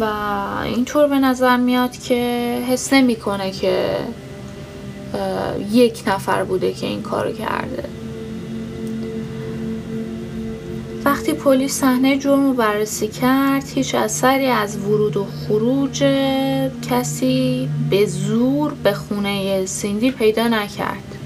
و 0.00 0.04
اینطور 0.64 1.08
به 1.08 1.18
نظر 1.18 1.56
میاد 1.56 1.98
که 1.98 2.14
حس 2.68 2.92
نمی‌کنه 2.92 3.50
که 3.50 3.98
یک 5.72 6.02
نفر 6.06 6.44
بوده 6.44 6.72
که 6.72 6.86
این 6.86 7.02
کارو 7.02 7.32
کرده. 7.32 7.84
وقتی 11.04 11.32
پلیس 11.32 11.72
صحنه 11.72 12.18
جرم 12.18 12.46
رو 12.46 12.52
بررسی 12.52 13.08
کرد 13.08 13.64
هیچ 13.74 13.94
اثری 13.94 14.46
از 14.46 14.78
ورود 14.78 15.16
و 15.16 15.24
خروج 15.24 16.04
کسی 16.90 17.68
به 17.90 18.06
زور 18.06 18.74
به 18.82 18.92
خونه 18.92 19.66
سیندی 19.66 20.10
پیدا 20.10 20.48
نکرد. 20.48 21.16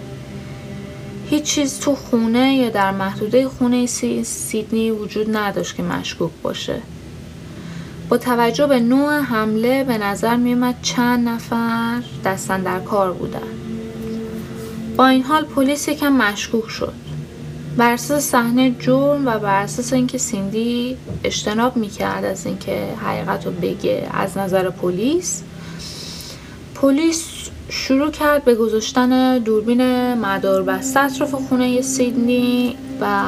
هیچ 1.31 1.43
چیز 1.43 1.81
تو 1.81 1.95
خونه 1.95 2.55
یا 2.55 2.71
در 2.71 2.91
محدوده 2.91 3.49
خونه 3.49 3.87
سیدنی 4.23 4.91
وجود 4.91 5.37
نداشت 5.37 5.77
که 5.77 5.83
مشکوک 5.83 6.31
باشه. 6.43 6.83
با 8.09 8.17
توجه 8.19 8.67
به 8.67 8.81
نوع 8.81 9.21
حمله 9.21 9.85
به 9.85 9.99
نظر 9.99 10.37
میومد 10.37 10.75
چند 10.83 11.29
نفر 11.29 12.03
دستن 12.25 12.63
در 12.63 12.81
کار 12.81 13.13
بودن. 13.13 13.41
با 14.97 15.07
این 15.07 15.23
حال 15.23 15.45
پلیس 15.45 15.89
یکم 15.89 16.13
مشکوک 16.13 16.69
شد. 16.69 17.08
بر 17.77 17.93
اساس 17.93 18.23
صحنه 18.23 18.75
جرم 18.81 19.27
و 19.27 19.39
بر 19.39 19.63
اساس 19.63 19.93
اینکه 19.93 20.19
سیندی 20.19 20.97
اجتناب 21.25 21.77
می‌کرد 21.77 22.25
از 22.25 22.47
اینکه 22.47 22.89
حقیقت 23.05 23.47
رو 23.47 23.53
بگه 23.53 24.09
از 24.13 24.39
نظر 24.39 24.71
پلیس 24.71 25.43
پلیس 26.75 27.25
شروع 27.69 28.11
کرد 28.11 28.45
به 28.45 28.55
گذاشتن 28.55 29.39
دوربین 29.39 30.15
مدار 30.15 30.63
بسته 30.63 31.01
اطراف 31.01 31.35
خونه 31.35 31.83
سیدنی 31.83 32.77
و 33.01 33.25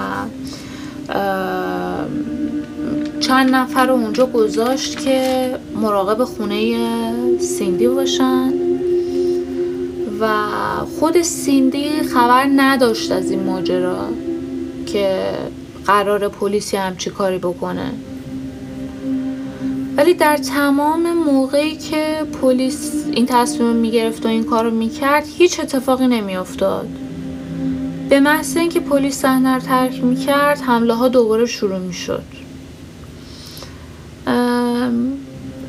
چند 3.20 3.54
نفر 3.54 3.86
رو 3.86 3.92
اونجا 3.92 4.26
گذاشت 4.26 5.04
که 5.04 5.50
مراقب 5.74 6.24
خونه 6.24 6.76
سیندی 7.38 7.88
باشن. 7.88 8.52
و 10.20 10.28
خود 10.98 11.22
سیندی 11.22 12.02
خبر 12.02 12.48
نداشت 12.56 13.12
از 13.12 13.30
این 13.30 13.44
ماجرا. 13.44 14.08
که 14.92 15.32
قرار 15.86 16.28
پلیسی 16.28 16.76
همچی 16.76 17.10
کاری 17.10 17.38
بکنه. 17.38 17.92
ولی 19.96 20.14
در 20.14 20.36
تمام 20.36 21.12
موقعی 21.12 21.76
که 21.76 22.22
پلیس 22.42 23.04
این 23.12 23.26
تصمیم 23.26 23.72
می‌گرفت 23.72 24.26
و 24.26 24.28
این 24.28 24.44
کار 24.44 24.64
رو 24.64 24.70
می‌کرد 24.70 25.24
هیچ 25.38 25.60
اتفاقی 25.60 26.06
نمیافتاد. 26.06 26.88
به 28.08 28.20
محض 28.20 28.56
اینکه 28.56 28.80
پلیس 28.80 29.18
صحنه 29.18 29.54
رو 29.54 29.60
ترک 29.60 30.04
می‌کرد 30.04 30.60
حمله 30.60 30.94
ها 30.94 31.08
دوباره 31.08 31.46
شروع 31.46 31.78
می‌شد. 31.78 32.39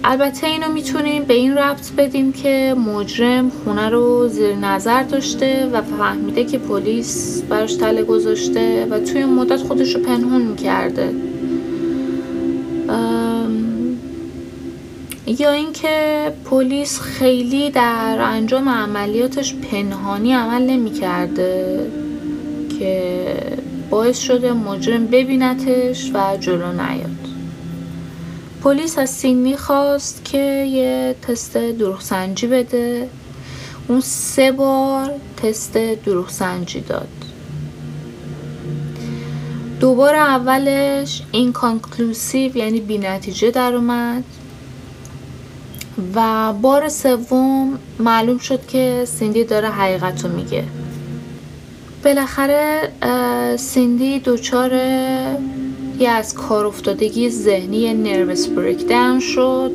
البته 0.03 0.47
اینو 0.47 0.71
می‌تونیم 0.71 1.23
به 1.23 1.33
این 1.33 1.57
ربط 1.57 1.91
بدیم 1.91 2.33
که 2.33 2.75
مجرم 2.87 3.49
خونه 3.49 3.89
رو 3.89 4.27
زیر 4.27 4.55
نظر 4.55 5.03
داشته 5.03 5.69
و 5.73 5.81
فهمیده 5.81 6.43
که 6.43 6.57
پلیس 6.57 7.41
براش 7.49 7.73
تله 7.73 8.03
گذاشته 8.03 8.87
و 8.89 8.99
توی 8.99 9.25
مدت 9.25 9.59
خودش 9.59 9.95
رو 9.95 10.01
پنهون 10.01 10.41
می‌کرده. 10.41 11.13
یا 15.27 15.51
اینکه 15.51 16.33
پلیس 16.45 16.99
خیلی 16.99 17.69
در 17.69 18.17
انجام 18.21 18.69
عملیاتش 18.69 19.55
پنهانی 19.55 20.33
عمل 20.33 20.61
نمی‌کرده 20.61 21.79
که 22.79 23.23
باعث 23.89 24.19
شده 24.19 24.53
مجرم 24.53 25.05
ببینتش 25.05 26.11
و 26.13 26.37
جلو 26.39 26.71
نیاد. 26.71 27.20
پلیس 28.63 28.97
از 28.97 29.09
سیندی 29.09 29.57
خواست 29.57 30.25
که 30.25 30.37
یه 30.37 31.15
تست 31.21 31.57
دروغسنجی 31.57 32.47
بده. 32.47 33.09
اون 33.87 34.01
سه 34.01 34.51
بار 34.51 35.11
تست 35.37 35.77
دروغسنجی 35.77 36.81
داد. 36.81 37.07
دوبار 39.79 40.15
اولش 40.15 41.21
inconclusive 41.31 42.57
یعنی 42.57 42.79
بی 42.79 42.97
نتیجه 42.97 43.51
در 43.51 43.75
اومد. 43.75 44.23
و 46.15 46.53
بار 46.53 46.89
سوم 46.89 47.79
معلوم 47.99 48.37
شد 48.37 48.67
که 48.67 49.03
سیندی 49.07 49.43
داره 49.43 49.69
حقیقت 49.69 50.23
رو 50.23 50.31
میگه. 50.31 50.63
بالاخره 52.03 52.91
سیندی 53.57 54.19
دچار 54.19 54.71
یه 56.01 56.09
از 56.09 56.33
کار 56.33 56.65
افتادگی 56.65 57.29
ذهنی 57.29 57.93
نروس 57.93 58.47
بریکداون 58.47 59.19
شد. 59.19 59.71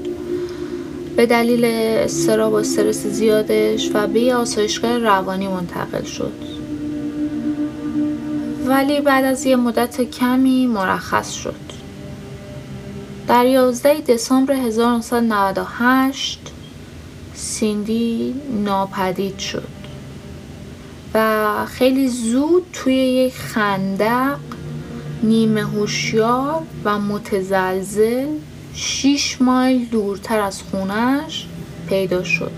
به 1.16 1.26
دلیل 1.26 1.64
استراب 1.64 2.52
و 2.52 2.56
استرس 2.56 3.06
زیادش 3.06 3.90
و 3.94 4.06
به 4.06 4.20
یه 4.20 4.34
آسایشگاه 4.34 4.98
روانی 4.98 5.48
منتقل 5.48 6.04
شد. 6.04 6.32
ولی 8.66 9.00
بعد 9.00 9.24
از 9.24 9.46
یه 9.46 9.56
مدت 9.56 10.02
کمی 10.02 10.66
مرخص 10.66 11.32
شد. 11.32 11.66
در 13.28 13.46
11 13.46 14.00
دسامبر 14.00 14.54
1998 14.54 16.40
سیندی 17.34 18.34
ناپدید 18.64 19.38
شد 19.38 19.68
و 21.14 21.66
خیلی 21.66 22.08
زود 22.08 22.66
توی 22.72 22.94
یک 22.94 23.34
خندق 23.34 24.38
نیمه 25.22 25.62
هوشیار 25.62 26.62
و 26.84 26.98
متزلزل 26.98 28.26
شیش 28.74 29.42
مایل 29.42 29.84
دورتر 29.84 30.40
از 30.40 30.62
خونش 30.62 31.46
پیدا 31.88 32.24
شد. 32.24 32.52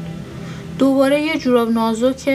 دوباره 0.78 1.20
یه 1.22 1.38
جوراب 1.38 1.70
نازک 1.70 2.28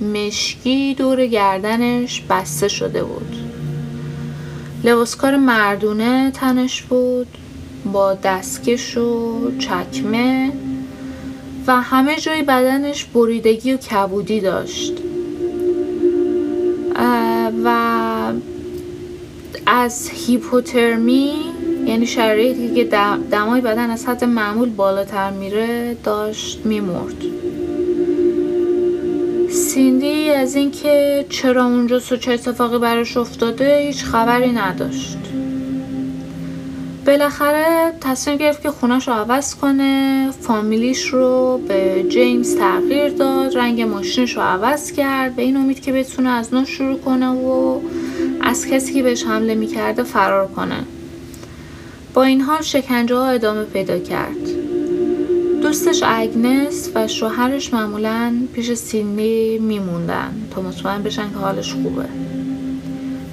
مشکی 0.00 0.94
دور 0.94 1.26
گردنش 1.26 2.20
بسته 2.20 2.68
شده 2.68 3.04
بود. 3.04 3.36
لباسکار 4.84 5.36
مردونه 5.36 6.30
تنش 6.30 6.82
بود 6.82 7.38
با 7.92 8.14
دستکش 8.14 8.96
و 8.96 9.38
چکمه 9.58 10.52
و 11.66 11.82
همه 11.82 12.16
جای 12.16 12.42
بدنش 12.42 13.04
بریدگی 13.04 13.72
و 13.72 13.76
کبودی 13.76 14.40
داشت. 14.40 14.92
و 17.64 17.68
از 19.72 20.10
هیپوترمی 20.10 21.32
یعنی 21.86 22.06
شرایطی 22.06 22.74
که 22.74 22.84
دمای 23.30 23.60
بدن 23.60 23.90
از 23.90 24.06
حد 24.06 24.24
معمول 24.24 24.68
بالاتر 24.68 25.30
میره 25.30 25.96
داشت 26.04 26.60
میمرد. 26.64 27.24
سیندی 29.50 30.30
از 30.30 30.54
اینکه 30.54 31.26
چرا 31.28 31.64
اونجا 31.64 31.96
و 32.12 32.16
چه 32.16 32.32
اتفاقی 32.32 32.78
براش 32.78 33.16
افتاده 33.16 33.78
هیچ 33.78 34.04
خبری 34.04 34.52
نداشت. 34.52 35.19
بالاخره 37.06 37.92
تصمیم 38.00 38.36
گرفت 38.36 38.62
که 38.62 38.70
خونش 38.70 39.08
رو 39.08 39.14
عوض 39.14 39.54
کنه 39.54 40.30
فامیلیش 40.40 41.06
رو 41.06 41.60
به 41.68 42.04
جیمز 42.08 42.56
تغییر 42.56 43.08
داد 43.08 43.58
رنگ 43.58 43.82
ماشینش 43.82 44.36
رو 44.36 44.42
عوض 44.42 44.92
کرد 44.92 45.36
به 45.36 45.42
این 45.42 45.56
امید 45.56 45.80
که 45.80 45.92
بتونه 45.92 46.30
از 46.30 46.54
نو 46.54 46.64
شروع 46.64 46.98
کنه 46.98 47.28
و 47.28 47.80
از 48.40 48.66
کسی 48.66 48.94
که 48.94 49.02
بهش 49.02 49.24
حمله 49.24 49.54
می‌کرده 49.54 50.02
فرار 50.02 50.46
کنه. 50.46 50.84
با 52.14 52.22
این 52.22 52.40
حال 52.40 52.62
شکنجه 52.62 53.14
ها 53.14 53.26
ادامه 53.26 53.64
پیدا 53.64 53.98
کرد. 53.98 54.48
دوستش 55.62 56.02
اگنس 56.06 56.90
و 56.94 57.08
شوهرش 57.08 57.74
معمولا 57.74 58.34
پیش 58.52 58.72
سیندی 58.72 59.58
میموندن 59.58 60.32
تا 60.50 60.62
مطمئن 60.62 61.02
بشن 61.02 61.30
که 61.30 61.36
حالش 61.36 61.72
خوبه. 61.72 62.04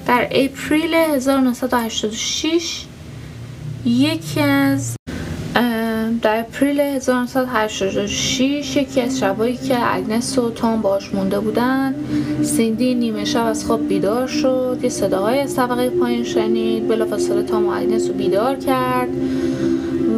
در 0.06 0.28
April 0.30 0.94
1986 0.94 2.84
یکی 3.84 4.40
از 4.40 4.96
در 6.22 6.40
April 6.40 6.80
1986 6.80 8.76
یکی 8.76 9.00
از 9.00 9.18
شبایی 9.18 9.56
که 9.56 9.94
اگنس 9.94 10.38
و 10.38 10.50
تام 10.50 10.82
باش 10.82 11.14
مونده 11.14 11.40
بودن 11.40 11.94
سیندی 12.42 12.94
نیمه 12.94 13.24
شب 13.24 13.46
از 13.46 13.64
خواب 13.64 13.88
بیدار 13.88 14.26
شد 14.26 14.78
یه 14.82 14.88
صداهای 14.88 15.40
از 15.40 15.56
طبقه 15.56 15.90
پایین 15.90 16.24
شنید 16.24 16.88
بلافاصله 16.88 17.42
تام 17.42 17.66
و 17.68 17.70
اگنس 17.70 18.06
رو 18.08 18.14
بیدار 18.14 18.56
کرد 18.56 19.08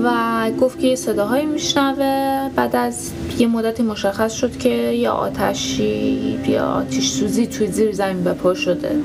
و 0.05 0.51
گفت 0.61 0.79
که 0.79 0.87
یه 0.87 0.97
صداهایی 0.97 1.47
میشنوه. 1.47 2.51
بعد 2.57 2.77
از 2.77 3.11
یه 3.39 3.47
مدتی 3.47 3.83
مشخص 3.83 4.33
شد 4.33 4.59
که 4.59 4.69
یه 4.69 5.11
آتشی 5.11 6.39
یا 6.49 6.67
آتیش 6.67 7.11
سوزی 7.11 7.47
توی 7.47 7.67
زیر 7.67 7.93
زمین 7.93 8.25
بپا 8.25 8.55
شده. 8.55 8.97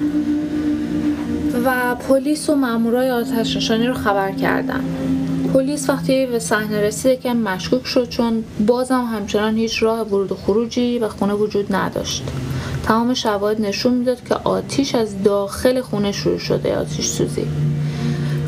و 1.66 1.96
پلیس 1.96 2.50
و 2.50 2.56
مامورای 2.56 3.12
آتش 3.12 3.58
نشانی 3.58 3.88
رو 3.88 3.94
خبر 3.94 4.32
کردن. 4.32 4.86
پلیس 5.54 5.90
وقتی 5.90 6.26
به 6.26 6.40
صحنه 6.40 6.82
رسید 6.82 7.22
که 7.22 7.34
مشکوک 7.34 7.86
شد 7.86 8.10
چون 8.10 8.44
بازم 8.68 9.02
همچنان 9.02 9.56
هیچ 9.56 9.84
راه 9.84 10.02
ورود 10.02 10.32
و 10.32 10.36
خروجی 10.36 11.00
به 11.00 11.10
خونه 11.10 11.34
وجود 11.34 11.76
نداشت. 11.76 12.24
تمام 12.84 13.14
شواهد 13.14 13.62
نشون 13.62 13.94
می‌داد 13.94 14.24
که 14.24 14.36
آتیش 14.36 14.96
از 14.96 15.24
داخل 15.24 15.82
خونه 15.82 16.12
شروع 16.12 16.38
شده 16.38 16.78
آتیش 16.78 17.08
سوزی. 17.08 17.48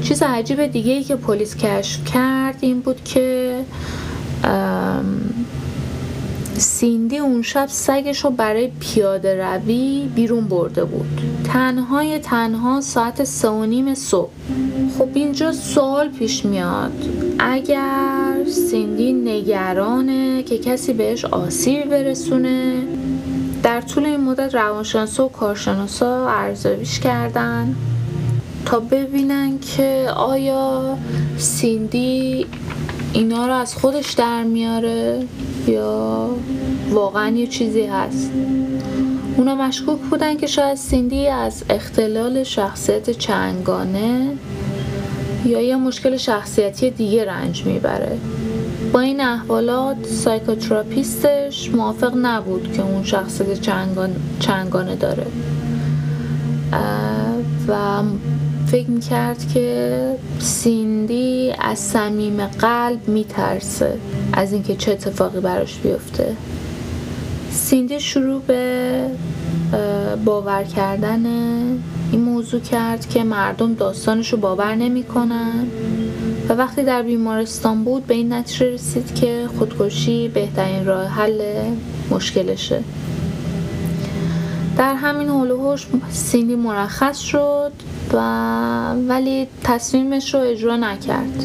چیز 0.03 0.23
عجیب 0.23 0.67
دیگه 0.67 0.91
ای 0.91 1.03
که 1.03 1.15
پلیس 1.15 1.55
کشف 1.55 2.13
کرد 2.13 2.55
این 2.61 2.79
بود 2.79 3.03
که 3.03 3.59
سیندی 6.59 7.17
اون 7.17 7.41
شب 7.41 7.67
سگش 7.69 8.25
رو 8.25 8.29
برای 8.29 8.71
پیاده 8.79 9.43
روی 9.43 10.09
بیرون 10.15 10.45
برده 10.45 10.85
بود. 10.85 11.21
تنهای 11.43 12.19
تنها 12.19 12.81
ساعت 12.81 13.23
سه 13.23 13.49
و 13.49 13.65
نیم 13.65 13.95
صبح. 13.95 14.29
خب 14.97 15.09
اینجا 15.13 15.51
سوال 15.51 16.09
پیش 16.09 16.45
میاد. 16.45 16.91
اگر 17.39 18.43
سیندی 18.69 19.13
نگرانه 19.13 20.43
که 20.43 20.57
کسی 20.57 20.93
بهش 20.93 21.25
آسیب 21.25 21.89
برسونه؟ 21.89 22.83
در 23.63 23.81
طول 23.81 24.05
این 24.05 24.19
مدت 24.19 24.55
روانشناسا 24.55 25.25
و 25.25 25.29
کارشناسا 25.29 26.29
ارزیابیش 26.29 26.99
کردن 26.99 27.75
تا 28.65 28.79
ببینن 28.79 29.59
که 29.59 30.07
آیا 30.15 30.97
سیندی 31.37 32.45
اینا 33.13 33.47
رو 33.47 33.53
از 33.53 33.75
خودش 33.75 34.11
در 34.11 34.43
میاره 34.43 35.23
یا 35.67 36.29
واقعا 36.91 37.29
یه 37.29 37.47
چیزی 37.47 37.85
هست؟ 37.85 38.31
اونا 39.37 39.55
مشکوک 39.55 39.99
بودن 39.99 40.37
که 40.37 40.47
شاید 40.47 40.77
سیندی 40.77 41.27
از 41.27 41.63
اختلال 41.69 42.43
شخصیت 42.43 43.09
چنگانه 43.09 44.31
یا 45.45 45.61
یه 45.61 45.75
مشکل 45.75 46.17
شخصیتی 46.17 46.91
دیگه 46.91 47.25
رنج 47.25 47.65
می‌بره. 47.65 48.17
با 48.93 48.99
این 48.99 49.21
احوالات 49.21 50.05
سایکوتراپیستش 50.05 51.71
موافق 51.71 52.13
نبود 52.21 52.73
که 52.73 52.81
اون 52.81 53.03
شخصیت 53.03 53.61
چنگانه 54.39 54.95
داره. 54.95 55.27
و 57.67 58.01
فکر 58.71 58.89
می‌کرد 58.89 59.47
که 59.53 60.15
سیندی 60.39 61.53
از 61.59 61.79
صمیم 61.79 62.47
قلب 62.47 63.07
میترسه 63.07 63.97
از 64.33 64.53
اینکه 64.53 64.75
چه 64.75 64.91
اتفاقی 64.91 65.39
براش 65.39 65.77
بیفته. 65.79 66.35
سیندی 67.51 67.99
شروع 67.99 68.41
به 68.41 69.01
باور 70.25 70.63
کردن 70.63 71.25
این 72.11 72.21
موضوع 72.21 72.59
کرد 72.59 73.09
که 73.09 73.23
مردم 73.23 73.73
داستانش 73.73 74.33
رو 74.33 74.37
باور 74.37 74.75
نمی‌کنن 74.75 75.67
و 76.49 76.53
وقتی 76.53 76.83
در 76.83 77.01
بیمارستان 77.01 77.83
بود 77.83 78.07
به 78.07 78.13
این 78.13 78.33
نتیجه 78.33 78.73
رسید 78.73 79.15
که 79.15 79.45
خودکشی 79.57 80.27
بهترین 80.27 80.85
راه 80.85 81.05
حل 81.05 81.41
مشکلشه. 82.11 82.83
در 84.77 84.95
همین 84.95 85.27
حول 85.27 85.51
و 85.51 85.77
سیندی 86.09 86.55
مرخص 86.55 87.19
شد 87.19 87.71
و 88.13 88.17
ولی 89.07 89.47
تصمیمش 89.63 90.33
رو 90.33 90.39
اجرا 90.39 90.77
نکرد. 90.77 91.43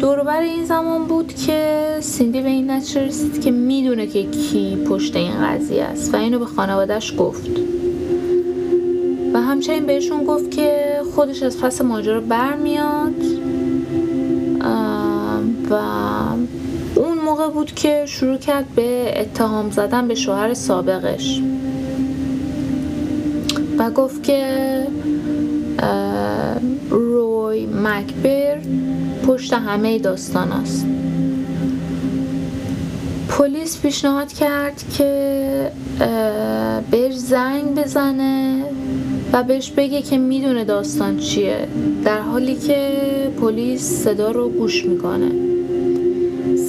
دوربر 0.00 0.40
این 0.40 0.64
زمان 0.64 1.04
بود 1.04 1.34
که 1.34 1.82
سیندی 2.00 2.40
به 2.40 2.48
این 2.48 2.70
نتیجه 2.70 3.06
رسید 3.06 3.40
که 3.40 3.50
می‌دونه 3.50 4.06
که 4.06 4.30
کی 4.30 4.76
پشت 4.88 5.16
این 5.16 5.46
قضیه 5.46 5.84
است 5.84 6.14
و 6.14 6.16
اینو 6.16 6.38
به 6.38 6.46
خانوادهش 6.46 7.14
گفت. 7.18 7.50
و 9.34 9.40
همچنین 9.40 9.86
بهشون 9.86 10.24
گفت 10.24 10.50
که 10.50 11.00
خودش 11.14 11.42
از 11.42 11.60
پس 11.60 11.80
ماجرا 11.82 12.20
برمیاد 12.20 13.24
و 15.70 15.78
موقع 17.32 17.48
بود 17.48 17.74
که 17.74 18.04
شروع 18.06 18.36
کرد 18.36 18.68
به 18.76 19.20
اتهام 19.20 19.70
زدن 19.70 20.08
به 20.08 20.14
شوهر 20.14 20.54
سابقش. 20.54 21.40
و 23.78 23.90
گفت 23.90 24.22
که 24.22 24.86
روی 26.90 27.66
مکبر 27.66 28.58
پشت 29.26 29.52
همه 29.52 29.98
داستان 29.98 30.52
است 30.52 30.86
پلیس 33.28 33.80
پیشنهاد 33.80 34.32
کرد 34.32 34.84
که 34.98 35.72
بهش 36.90 37.14
زنگ 37.14 37.74
بزنه 37.74 38.64
و 39.32 39.42
بهش 39.42 39.70
بگه 39.70 40.02
که 40.02 40.18
می‌دونه 40.18 40.64
داستان 40.64 41.18
چیه 41.18 41.68
در 42.04 42.20
حالی 42.20 42.54
که 42.54 42.98
پلیس 43.40 43.82
صدا 43.82 44.30
رو 44.30 44.48
گوش 44.48 44.84
می‌کنه. 44.84 45.51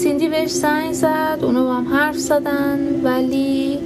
سیندی 0.04 0.28
بهش 0.28 0.52
زنگ 0.52 0.94
زد 0.94 1.40
اونو 1.42 1.64
با 1.64 1.74
هم 1.74 1.88
حرف 1.88 2.18
زدن 2.18 3.02
ولی 3.04 3.80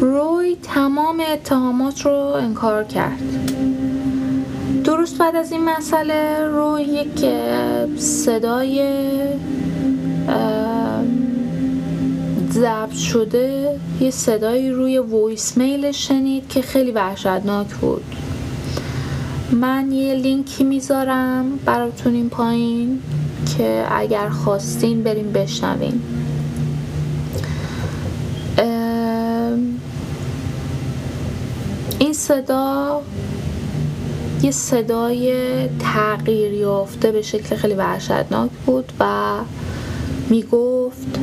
روی 0.00 0.56
تمام 0.62 1.22
اتهامات 1.32 2.06
رو 2.06 2.12
انکار 2.12 2.84
کرد. 2.84 3.20
درست 4.84 5.18
بعد 5.18 5.36
از 5.36 5.52
این 5.52 5.64
مسئله 5.64 6.46
روی 6.46 6.82
یک 6.82 7.24
صدای 7.96 8.88
ضبط 12.50 12.92
شده 12.92 13.76
یه 14.00 14.10
صدایی 14.10 14.70
روی 14.70 14.98
voicemail 14.98 15.92
شنید 15.92 16.48
که 16.48 16.62
خیلی 16.62 16.90
وحشتناک 16.90 17.74
بود. 17.74 18.04
من 19.52 19.92
یه 19.92 20.14
لینکی 20.14 20.64
می‌ذارم 20.64 21.58
براتون 21.64 22.14
این 22.14 22.28
پایین. 22.28 23.02
که 23.58 23.84
اگر 23.90 24.28
خواستین 24.28 25.02
برین 25.02 25.32
بشنوین 25.32 26.02
این 31.98 32.12
صدا 32.12 33.02
یه 34.42 34.50
صدای 34.50 35.32
تغییر 35.78 36.52
یافته 36.52 37.12
به 37.12 37.22
شکل 37.22 37.56
خیلی 37.56 37.74
وحشتناک 37.74 38.50
بود 38.66 38.92
و 39.00 39.34
می‌گفت 40.28 41.18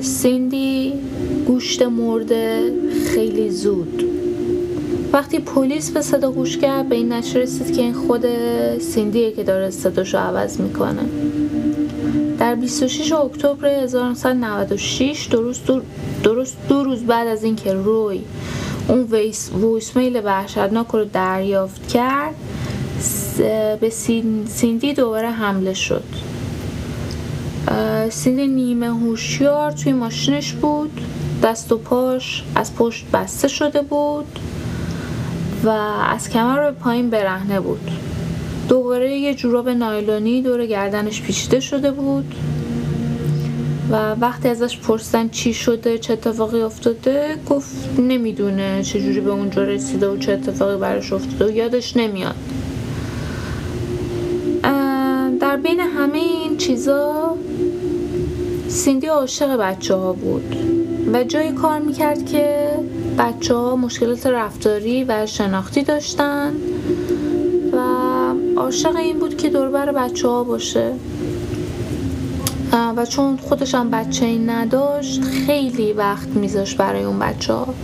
سیندی 0.00 0.92
گوشت 1.46 1.82
مرده 1.82 2.72
خیلی 3.14 3.50
زود. 3.50 4.04
وقتی 5.12 5.38
پلیس 5.38 5.90
به 5.90 6.02
صدا 6.02 6.30
گوش 6.30 6.58
کرد 6.58 6.88
به 6.88 6.96
این 6.96 7.12
نتیجه 7.12 7.40
رسید 7.40 7.76
که 7.76 7.82
این 7.82 7.94
خود 7.94 8.24
سیندیه 8.78 9.32
که 9.32 9.42
داره 9.42 9.70
صداشو 9.70 10.18
عوض 10.18 10.60
می‌کنه. 10.60 11.02
در 12.38 12.54
26 12.54 13.12
اکتبر 13.12 13.66
1996 13.66 15.28
درست 15.30 15.66
دو, 15.66 15.80
درست 16.22 16.56
دو 16.68 16.84
روز 16.84 17.02
بعد 17.02 17.28
از 17.28 17.44
اینکه 17.44 17.72
روی 17.72 18.20
اون 18.88 19.02
ویس 19.02 19.96
میل 19.96 20.20
وحشتناک 20.24 20.86
رو 20.86 21.04
دریافت 21.04 21.88
کرد 21.88 22.34
به 23.80 23.90
سیندی 24.46 24.92
دوباره 24.92 25.30
حمله 25.30 25.74
شد. 25.74 26.04
سیندی 28.10 28.46
نیمه 28.46 28.88
هوشیار 28.88 29.72
توی 29.72 29.92
ماشینش 29.92 30.52
بود 30.52 31.00
دست 31.42 31.72
و 31.72 31.78
پاش 31.78 32.44
از 32.54 32.74
پشت 32.74 33.06
بسته 33.12 33.48
شده 33.48 33.82
بود. 33.82 34.38
و 35.64 35.68
از 36.08 36.28
کمر 36.28 36.70
به 36.70 36.70
پایین 36.70 37.10
برهنه 37.10 37.60
بود. 37.60 37.90
دوباره 38.68 39.18
یه 39.18 39.34
جوراب 39.34 39.68
نایلونی 39.68 40.42
دور 40.42 40.66
گردنش 40.66 41.22
پیچیده 41.22 41.60
شده 41.60 41.90
بود 41.90 42.34
و 43.90 44.14
وقتی 44.20 44.48
ازش 44.48 44.78
پرسیدن 44.78 45.28
چی 45.28 45.54
شده 45.54 45.98
چه 45.98 46.12
اتفاقی 46.12 46.60
افتاده 46.60 47.36
گفت 47.50 47.98
نمی‌دونه 47.98 48.82
چجوری 48.82 49.20
به 49.20 49.30
اونجا 49.30 49.62
رسیده 49.62 50.08
و 50.08 50.16
چه 50.16 50.32
اتفاقی 50.32 50.76
براش 50.76 51.12
افتاده 51.12 51.52
و 51.52 51.56
یادش 51.56 51.96
نمیاد. 51.96 52.34
در 55.40 55.56
بین 55.56 55.80
همه 55.80 56.18
این 56.18 56.56
چیزا 56.56 57.36
سیندی 58.68 59.06
عاشق 59.06 59.56
بچه 59.56 59.94
ها 59.94 60.12
بود. 60.12 60.77
و 61.12 61.24
جایی 61.24 61.52
کار 61.52 61.78
می‌کرد 61.78 62.26
که 62.26 62.70
بچه 63.18 63.54
ها 63.54 63.76
مشکلات 63.76 64.26
رفتاری 64.26 65.04
و 65.04 65.26
شناختی 65.26 65.82
داشتن 65.82 66.52
و 67.72 67.78
عاشق 68.60 68.96
این 68.96 69.18
بود 69.18 69.36
که 69.36 69.48
دوربر 69.48 69.92
بچه 69.92 70.28
ها 70.28 70.44
باشه. 70.44 70.92
و 72.96 73.06
چون 73.06 73.36
خودش 73.36 73.74
هم 73.74 73.90
بچه 73.90 74.24
این 74.26 74.50
نداشت 74.50 75.22
خیلی 75.24 75.92
وقت 75.92 76.28
میذاشت 76.28 76.76
برای 76.76 77.04
اون 77.04 77.18
بچه 77.18 77.52
ها 77.52 77.74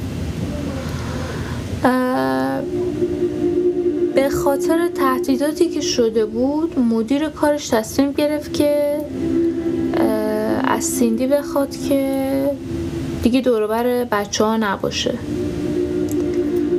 به 4.15 4.29
خاطر 4.29 4.89
تهدیداتی 4.89 5.69
که 5.69 5.81
شده 5.81 6.27
بود 6.27 6.79
مدیر 6.79 7.29
کارش 7.29 7.69
تصمیم 7.69 8.13
گرفت 8.13 8.53
که 8.53 9.01
از 10.65 10.85
سیندی 10.85 11.27
بخواد 11.27 11.77
که 11.77 12.51
دیگه 13.25 13.41
دوروبر 13.41 14.05
بچه 14.05 14.45
ها 14.45 14.57
نباشه. 14.57 15.15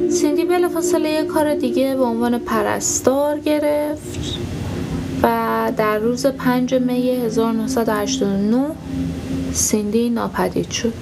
سیندی 0.10 0.46
بلافاصله 0.46 1.10
یه 1.10 1.24
کار 1.24 1.56
دیگه 1.56 1.96
به 1.96 2.04
عنوان 2.04 2.40
پرستار 2.40 3.40
گرفت 3.40 4.40
و 5.24 5.72
در 5.78 5.98
روز 5.98 6.26
5 6.26 6.74
می 6.74 7.10
1989 7.10 8.66
سیندی 9.54 10.10
ناپدید 10.10 10.70
شد. 10.70 10.94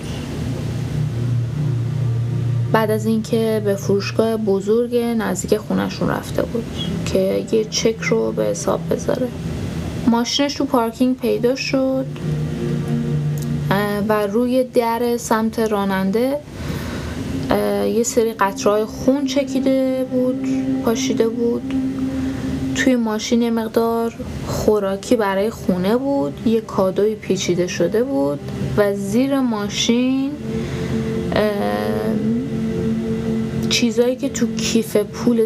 بعد 2.71 2.91
از 2.91 3.05
اینکه 3.05 3.61
به 3.65 3.75
فروشگاه 3.75 4.37
بزرگ 4.37 4.95
نزدیک 4.95 5.57
خونشون 5.57 6.09
رفته 6.09 6.41
بود 6.41 6.65
که 7.05 7.45
یه 7.51 7.65
چک 7.65 8.01
رو 8.01 8.31
به 8.31 8.43
حساب 8.43 8.79
بذاره. 8.91 9.27
ماشینش 10.07 10.53
تو 10.53 10.65
پارکینگ 10.65 11.17
پیدا 11.17 11.55
شد. 11.55 12.05
و 14.09 14.27
روی 14.27 14.63
در 14.63 15.17
سمت 15.17 15.59
راننده 15.59 16.39
یه 17.95 18.03
سری 18.03 18.33
قطرهای 18.33 18.85
خون 18.85 19.25
چکیده 19.25 20.05
بود 20.11 20.47
پاشیده 20.85 21.27
بود. 21.27 21.73
توی 22.75 22.95
ماشین 22.95 23.41
یه 23.41 23.51
مقدار 23.51 24.13
خوراکی 24.47 25.15
برای 25.15 25.49
خونه 25.49 25.97
بود 25.97 26.47
یه 26.47 26.61
کادوی 26.61 27.15
پیچیده 27.15 27.67
شده 27.67 28.03
بود 28.03 28.39
و 28.77 28.95
زیر 28.95 29.39
ماشین 29.39 30.31
چیزایی 33.69 34.15
که 34.15 34.29
تو 34.29 34.55
کیف 34.55 34.97
پول 34.97 35.45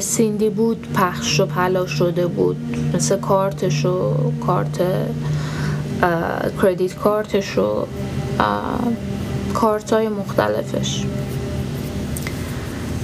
سیندی 0.00 0.48
بود 0.48 0.86
پخش 0.94 1.40
و 1.40 1.46
پلا 1.46 1.86
شده 1.86 2.26
بود 2.26 2.56
مثل 2.94 3.16
کارتش 3.16 3.86
و 3.86 4.14
کارت 4.46 4.80
کردیت 6.62 6.94
کارتش 6.94 7.58
و 7.58 7.86
کارت 9.54 9.92
های 9.92 10.08
مختلفش. 10.08 11.04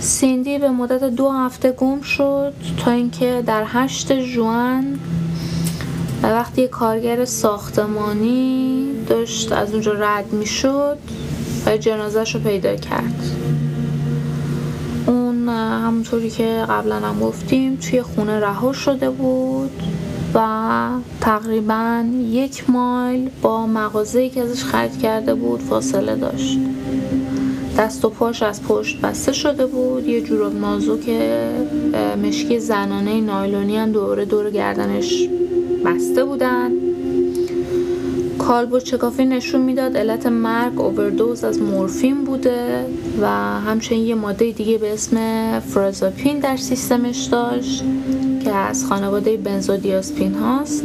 سیندی 0.01 0.59
به 0.59 0.69
مدت 0.69 1.05
دو 1.05 1.31
هفته 1.31 1.73
گم 1.73 2.01
شد 2.01 2.53
تا 2.85 2.91
اینکه 2.91 3.43
در 3.47 3.65
هشت 3.67 4.13
جوان 4.13 4.99
وقتی 6.23 6.69
کارگر 6.69 7.25
ساختمانی 7.25 8.85
داشت 9.09 9.53
از 9.53 9.73
اونجا 9.73 9.93
رد 9.93 10.33
می 10.33 10.47
شد 10.47 10.99
و 11.67 11.77
جنازش 11.77 12.35
رو 12.35 12.41
پیدا 12.41 12.77
کرد. 12.77 13.25
اون 15.07 15.49
همونطوری 15.49 16.31
که 16.31 16.65
قبلا 16.69 16.97
هم 16.97 17.21
گفتیم 17.21 17.77
توی 17.77 18.03
خونه 18.03 18.41
رها 18.41 18.73
شده 18.73 19.11
بود. 19.11 19.83
و 20.35 20.89
تقریبا 21.21 22.05
یک 22.21 22.71
مایل 22.71 23.31
با 23.43 23.67
مغازه‌ای 23.67 24.31
که 24.31 24.41
ازش 24.41 24.65
خرید 24.65 24.99
کرده 24.99 25.35
بود 25.35 25.61
فاصله 25.61 26.17
داشت. 26.17 26.59
دست 27.79 28.05
و 28.05 28.11
پاش 28.11 28.43
از 28.43 28.63
پشت 28.63 29.01
بسته 29.01 29.33
شده 29.33 29.67
بود 29.67 30.09
یه 30.09 30.21
جوراب 30.21 30.55
نازک 30.55 31.11
مشکی 32.23 32.59
زنانه 32.59 33.21
نایلونی 33.21 33.77
هم 33.77 33.93
دوره 33.93 34.25
دور 34.25 34.51
گردنش 34.51 35.29
بسته 35.85 36.25
بودن. 36.25 36.78
کالبوت 38.49 38.85
چکافی 38.85 39.25
نشون 39.25 39.61
می‌داد. 39.61 39.97
علت 39.97 40.27
مرگ 40.27 40.81
اووردوز 40.81 41.45
از 41.45 41.63
مورفین 41.63 42.25
بوده 42.25 42.85
و 43.21 43.27
همچنین 43.61 44.07
یه 44.07 44.15
ماده 44.15 44.53
دیگه 44.53 44.79
به 44.79 44.93
اسم 44.93 45.17
فرازاپین 45.61 46.39
در 46.39 46.57
سیستمش 46.57 47.25
داشت 47.25 47.85
که 48.45 48.55
از 48.55 48.87
خانواده 48.87 49.37
بنزودیاسپین 49.37 50.35
هاست. 50.35 50.85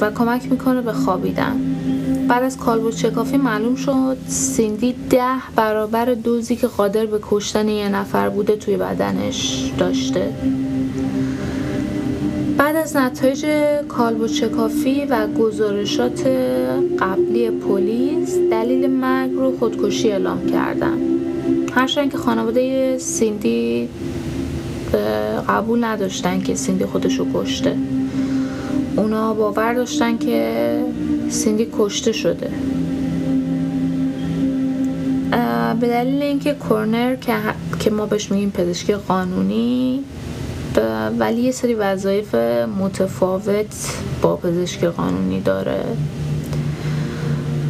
و 0.00 0.10
کمک 0.10 0.52
می‌کنه 0.52 0.80
به 0.80 0.92
خوابیدن. 0.92 1.60
بعد 2.28 2.42
از 2.42 2.56
کالبوت 2.56 2.96
چکافی 2.96 3.36
معلوم 3.36 3.74
شد 3.74 4.16
سیندی 4.28 4.94
ده 5.10 5.34
برابر 5.56 6.04
دوزی 6.04 6.56
که 6.56 6.66
قادر 6.66 7.06
به 7.06 7.18
کشتن 7.22 7.68
یه 7.68 7.88
نفر 7.88 8.28
بوده 8.28 8.56
توی 8.56 8.76
بدنش 8.76 9.72
داشته. 9.78 10.32
بعد 12.62 12.76
از 12.76 12.96
نتایج 12.96 13.46
کالبوت 13.88 14.32
چکافی 14.32 15.04
و 15.04 15.26
گزارشات 15.26 16.26
قبلی 16.98 17.50
پلیس 17.50 18.38
دلیل 18.50 18.90
مرگ 18.90 19.30
رو 19.32 19.58
خودکشی 19.58 20.12
اعلام 20.12 20.46
کردن. 20.46 20.98
هرچند 21.74 22.12
که 22.12 22.18
خانواده 22.18 22.98
سیندی 22.98 23.88
قبول 25.48 25.84
نداشتن 25.84 26.40
که 26.40 26.54
سیندی 26.54 26.84
خودشو 26.84 27.26
کشته. 27.34 27.76
اونا 28.96 29.34
باور 29.34 29.74
داشتن 29.74 30.18
که 30.18 30.80
سیندی 31.28 31.68
کشته 31.78 32.12
شده. 32.12 32.50
به 35.80 35.86
دلیل 35.86 36.22
اینکه 36.22 36.52
کورنر 36.54 37.16
که 37.80 37.90
ما 37.90 38.06
بهش 38.06 38.30
میگیم 38.30 38.50
پزشکی 38.50 38.94
قانونی 38.94 40.04
ولی 41.18 41.40
یه 41.40 41.52
سری 41.52 41.74
وظایف 41.74 42.34
متفاوت 42.80 43.74
با 44.22 44.36
پزشکی 44.36 44.86
قانونی 44.86 45.40
داره. 45.40 45.84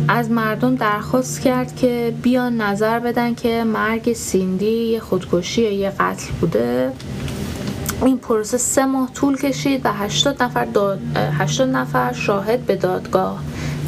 از 0.09 0.31
مردم 0.31 0.75
درخواست 0.75 1.41
کرد 1.41 1.77
که 1.77 2.15
بیان 2.23 2.61
نظر 2.61 2.99
بدن 2.99 3.35
که 3.35 3.65
مرگ 3.65 4.13
سیندی 4.13 4.67
یه 4.67 5.01
خودکشی 5.01 5.63
یا 5.63 5.73
یه 5.73 5.91
قتل 5.91 6.33
بوده. 6.41 6.93
این 8.05 8.19
پروسه 8.19 8.59
سه 8.59 8.87
ماه 8.87 9.13
طول 9.13 9.37
کشید 9.37 9.81
و 9.87 9.93
80 9.93 10.43
نفر, 10.43 10.65
داد، 10.65 11.01
80 11.17 11.69
نفر 11.69 12.13
شاهد 12.13 12.61
به 12.61 12.77
دادگاه 12.77 13.43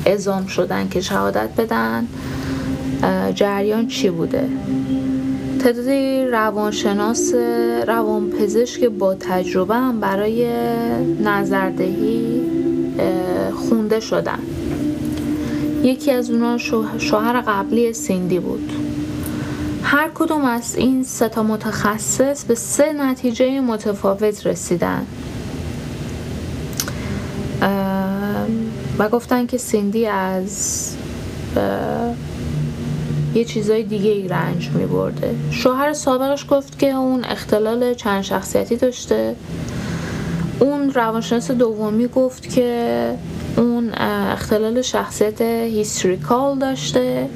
اعزام 0.06 0.46
شدن 0.46 0.88
که 0.88 1.00
شهادت 1.00 1.48
بدن. 1.56 2.06
جریان 3.34 3.88
چی 3.88 4.10
بوده؟ 4.10 4.48
تعدادی 5.64 6.26
روانشناس 6.26 7.34
روانپزشک 7.86 8.84
با 8.84 9.14
تجربه 9.14 9.74
هم 9.74 10.00
برای 10.00 10.48
نظردهی 11.24 12.42
خونده 13.54 14.00
شدن. 14.00 14.38
یکی 15.82 16.10
از 16.10 16.30
اونا 16.30 16.58
شوهر 16.98 17.40
قبلی 17.40 17.92
سیندی 17.92 18.38
بود. 18.38 18.72
هر 19.82 20.10
کدوم 20.14 20.44
از 20.44 20.76
این 20.76 21.04
سه 21.04 21.28
تا 21.28 21.42
متخصص 21.42 22.44
به 22.44 22.54
سه 22.54 22.92
نتیجه 22.92 23.60
متفاوت 23.60 24.46
رسیدن. 24.46 25.06
و 28.98 29.08
گفتن 29.08 29.46
که 29.46 29.58
سیندی 29.58 30.06
از 30.06 30.96
یه 33.34 33.44
چیزای 33.44 33.82
دیگه 33.82 34.10
ای 34.10 34.28
رنج 34.28 34.70
می 34.70 34.86
برده 34.86 35.34
شوهر 35.50 35.92
سابقش 35.92 36.46
گفت 36.50 36.78
که 36.78 36.90
اون 36.90 37.24
اختلال 37.24 37.94
چند 37.94 38.22
شخصیتی 38.22 38.76
داشته. 38.76 39.36
اون 40.60 40.92
روانشناس 40.92 41.50
دومی 41.50 42.08
گفت 42.08 42.54
که 42.54 43.14
اون 43.56 43.90
اختلال 44.32 44.82
شخصیت 44.82 45.40
هیستریکال 45.40 46.58
داشته. 46.58 47.28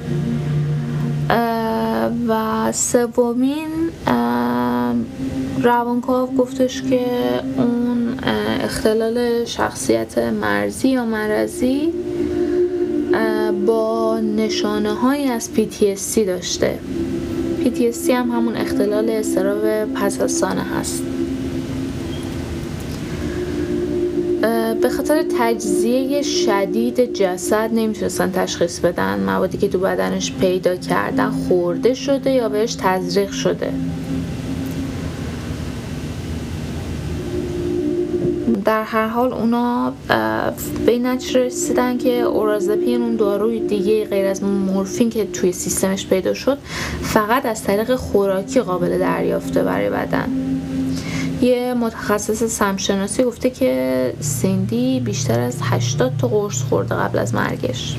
و 2.28 2.72
سومین 2.72 3.68
روانکاو 5.62 6.36
گفتش 6.36 6.82
که 6.82 7.00
اون 7.56 8.18
اختلال 8.60 9.44
شخصیت 9.44 10.18
مرزی 10.18 10.88
یا 10.88 11.04
مرزی 11.04 11.92
با 13.66 14.20
نشانه 14.20 14.92
های 14.92 15.28
از 15.28 15.50
PTSD 15.56 16.18
داشته. 16.18 16.78
PTSD 17.64 18.10
هم 18.10 18.30
همون 18.30 18.56
اختلال 18.56 19.10
استراب 19.10 19.84
پس 19.84 20.20
از 20.20 20.32
سانه 20.32 20.62
هست 20.62 21.02
به 24.82 24.88
خاطر 24.88 25.24
تجزیه 25.38 26.22
شدید 26.22 27.12
جسد 27.12 27.70
نمی‌تونستن 27.72 28.32
تشخیص 28.32 28.78
بدن. 28.78 29.20
موادی 29.20 29.58
که 29.58 29.68
تو 29.68 29.78
بدنش 29.78 30.32
پیدا 30.32 30.76
کردن 30.76 31.30
خورده 31.30 31.94
شده 31.94 32.30
یا 32.30 32.48
بهش 32.48 32.74
تزریق 32.74 33.30
شده. 33.30 33.72
در 38.68 38.82
هر 38.82 39.06
حال 39.06 39.32
اونا 39.32 39.92
به 40.86 40.98
نتیجه 40.98 41.40
رسیدن 41.40 41.98
که 41.98 42.20
اورازپین 42.20 43.02
اون 43.02 43.16
داروی 43.16 43.60
دیگه 43.60 44.04
غیر 44.04 44.26
از 44.26 44.42
مورفین 44.42 45.10
که 45.10 45.24
توی 45.24 45.52
سیستمش 45.52 46.06
پیدا 46.06 46.34
شد 46.34 46.58
فقط 47.02 47.46
از 47.46 47.64
طریق 47.64 47.94
خوراکی 47.94 48.60
قابل 48.60 48.98
دریافته 48.98 49.62
برای 49.62 49.90
بدن. 49.90 50.28
یه 51.40 51.74
متخصص 51.74 52.44
سمشناسی 52.44 53.24
گفته 53.24 53.50
که 53.50 54.14
سیندی 54.20 55.00
بیشتر 55.00 55.40
از 55.40 55.58
80 55.62 56.12
تا 56.20 56.28
قرص 56.28 56.62
خورده 56.62 56.94
قبل 56.94 57.18
از 57.18 57.34
مرگش. 57.34 57.96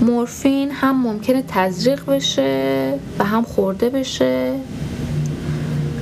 مورفین 0.00 0.70
هم 0.70 1.02
ممکنه 1.02 1.44
تزریق 1.48 2.06
بشه 2.06 2.94
و 3.18 3.24
هم 3.24 3.42
خورده 3.42 3.90
بشه. 3.90 4.54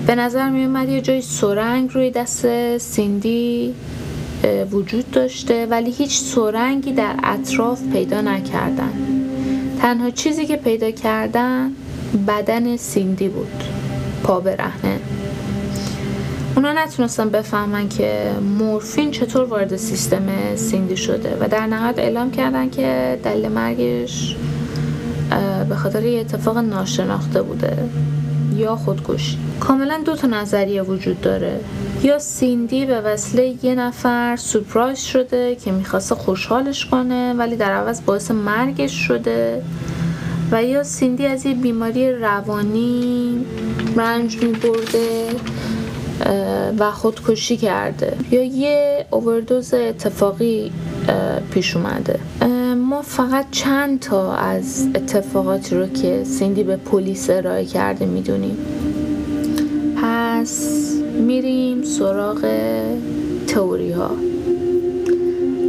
به 0.07 0.15
نظر 0.15 0.51
می 0.51 0.65
اومد 0.65 0.89
یه 0.89 1.01
جای 1.01 1.23
سرنگ 1.23 1.91
روی 1.93 2.11
دست 2.11 2.79
سیندی 2.79 3.75
وجود 4.71 5.11
داشته 5.11 5.67
ولی 5.67 5.91
هیچ 5.91 6.21
سرنگی 6.21 6.93
در 6.93 7.15
اطراف 7.23 7.83
پیدا 7.93 8.21
نکردن. 8.21 8.93
تنها 9.83 10.11
چیزی 10.11 10.47
که 10.47 10.57
پیدا 10.57 10.91
کردن 10.91 11.71
بدن 12.29 12.77
سیندی 12.77 13.29
بود 13.29 13.65
پا 14.23 14.41
برهنه 14.41 15.01
اونا 16.57 16.73
نتونستن 16.73 17.29
بفهمن 17.29 17.89
که 17.89 18.31
مورفین 18.59 19.11
چطور 19.11 19.45
وارد 19.45 19.77
سیستم 19.77 20.57
سیندی 20.57 20.97
شده 20.97 21.37
و 21.41 21.49
در 21.49 21.67
نهایت 21.67 21.99
اعلام 21.99 22.31
کردن 22.31 22.71
که 22.71 23.19
دلیل 23.25 23.49
مرگش 23.49 24.37
به 25.69 25.77
خاطر 25.77 26.05
یه 26.05 26.21
اتفاق 26.21 26.59
ناشناخته 26.59 27.43
بوده. 27.43 27.77
یا 28.61 28.77
خودکشی 28.77 29.38
کاملا 29.61 30.03
دو 30.05 30.16
تا 30.16 30.27
نظریه 30.27 30.83
وجود 30.83 31.20
داره. 31.20 31.61
یا 32.03 32.18
سیندی 32.18 32.87
به 32.87 33.01
وسیله 33.01 33.55
یه 33.62 33.75
نفر 33.75 34.37
سپرایز 34.37 34.99
شده 34.99 35.57
که 35.57 35.73
می‌خواسته 35.73 36.14
خوشحالش 36.14 36.87
کنه 36.87 37.33
ولی 37.33 37.57
در 37.57 37.73
عوض 37.73 38.01
باعث 38.07 38.31
مرگش 38.31 38.92
شده. 38.92 39.62
و 40.53 40.64
یا 40.64 40.83
سیندی 40.83 41.27
از 41.27 41.46
یه 41.46 41.55
بیماری 41.55 42.12
روانی 42.12 43.44
رنج 43.96 44.42
میبرده 44.42 45.27
و 46.79 46.90
خودکشی 46.90 47.57
کرده. 47.57 48.16
یا 48.31 48.42
یه 48.42 49.07
اووردوز 49.11 49.75
اتفاقی 49.75 50.73
پیش 51.51 51.77
اومده. 51.77 52.20
ما 52.90 53.03
فقط 53.03 53.46
چند 53.50 54.00
تا 54.00 54.35
از 54.35 54.87
اتفاقاتی 54.94 55.76
رو 55.76 55.87
که 55.87 56.24
سیندی 56.24 56.64
به 56.64 56.76
پلیس 56.76 57.31
ارائه 57.31 57.64
کرده 57.64 58.07
می‌دونیم. 58.07 58.57
پس 60.03 60.81
میریم 61.26 61.83
سراغ 61.83 62.48
تئوری 63.46 63.92
ها 63.92 64.11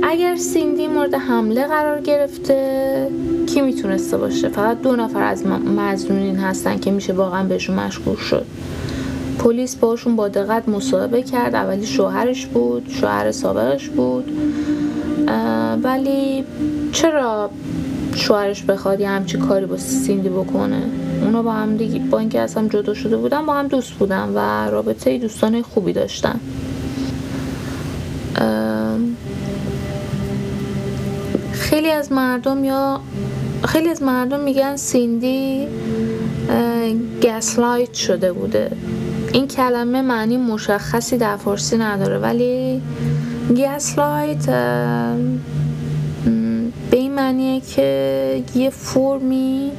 اگر 0.03 0.35
سیندی 0.35 0.87
مورد 0.87 1.13
حمله 1.13 1.67
قرار 1.67 2.01
گرفته 2.01 3.07
کی 3.47 3.61
می‌تونسته 3.61 4.17
باشه؟ 4.17 4.49
فقط 4.49 4.81
دو 4.81 4.95
نفر 4.95 5.23
از 5.23 5.45
مزنونین 5.45 6.35
هستن 6.35 6.79
که 6.79 6.91
میشه 6.91 7.13
واقعا 7.13 7.43
بهشون 7.43 7.75
مشغول 7.75 8.15
شد. 8.15 8.45
پلیس 9.39 9.75
باشون 9.75 10.15
با 10.15 10.27
دقت 10.27 10.69
مصاحبه 10.69 11.23
کرد. 11.23 11.55
اولی 11.55 11.85
شوهرش 11.85 12.45
بود 12.45 12.89
شوهر 12.89 13.31
سابقش 13.31 13.89
بود. 13.89 14.31
ولی 15.83 16.43
چرا 16.91 17.49
شوهرش 18.15 18.63
بخواد 18.63 18.99
یه 18.99 19.09
همچی 19.09 19.37
کاری 19.37 19.65
با 19.65 19.77
سیندی 19.77 20.29
بکنه؟ 20.29 20.81
اونا 21.21 21.43
با 21.43 21.51
هم 21.51 21.77
دیگه 21.77 21.99
با 21.99 22.19
اینکه 22.19 22.39
از 22.39 22.55
هم 22.55 22.67
جدا 22.67 22.93
شده 22.93 23.17
بودن 23.17 23.45
با 23.45 23.53
هم 23.53 23.67
دوست 23.67 23.93
بودن 23.93 24.29
و 24.35 24.69
رابطه 24.69 25.17
دوستانه 25.17 25.61
خوبی 25.61 25.93
داشتن. 25.93 26.39
خیلی 31.51 31.91
از 31.91 32.11
مردم 32.11 32.63
یا 32.63 32.99
خیلی 33.63 33.89
از 33.89 34.03
مردم 34.03 34.39
میگن 34.39 34.75
سیندی 34.75 35.67
گسلایت 37.23 37.93
شده 37.93 38.33
بوده. 38.33 38.71
این 39.33 39.47
کلمه 39.47 40.01
معنی 40.01 40.37
مشخصی 40.37 41.17
در 41.17 41.37
فارسی 41.37 41.77
نداره 41.77 42.17
ولی 42.17 42.81
گسلایت 43.57 44.45
به 46.91 46.97
این 46.97 47.13
معنیه 47.13 47.61
که 47.61 48.43
یه 48.55 48.69
فرمی 48.69 49.71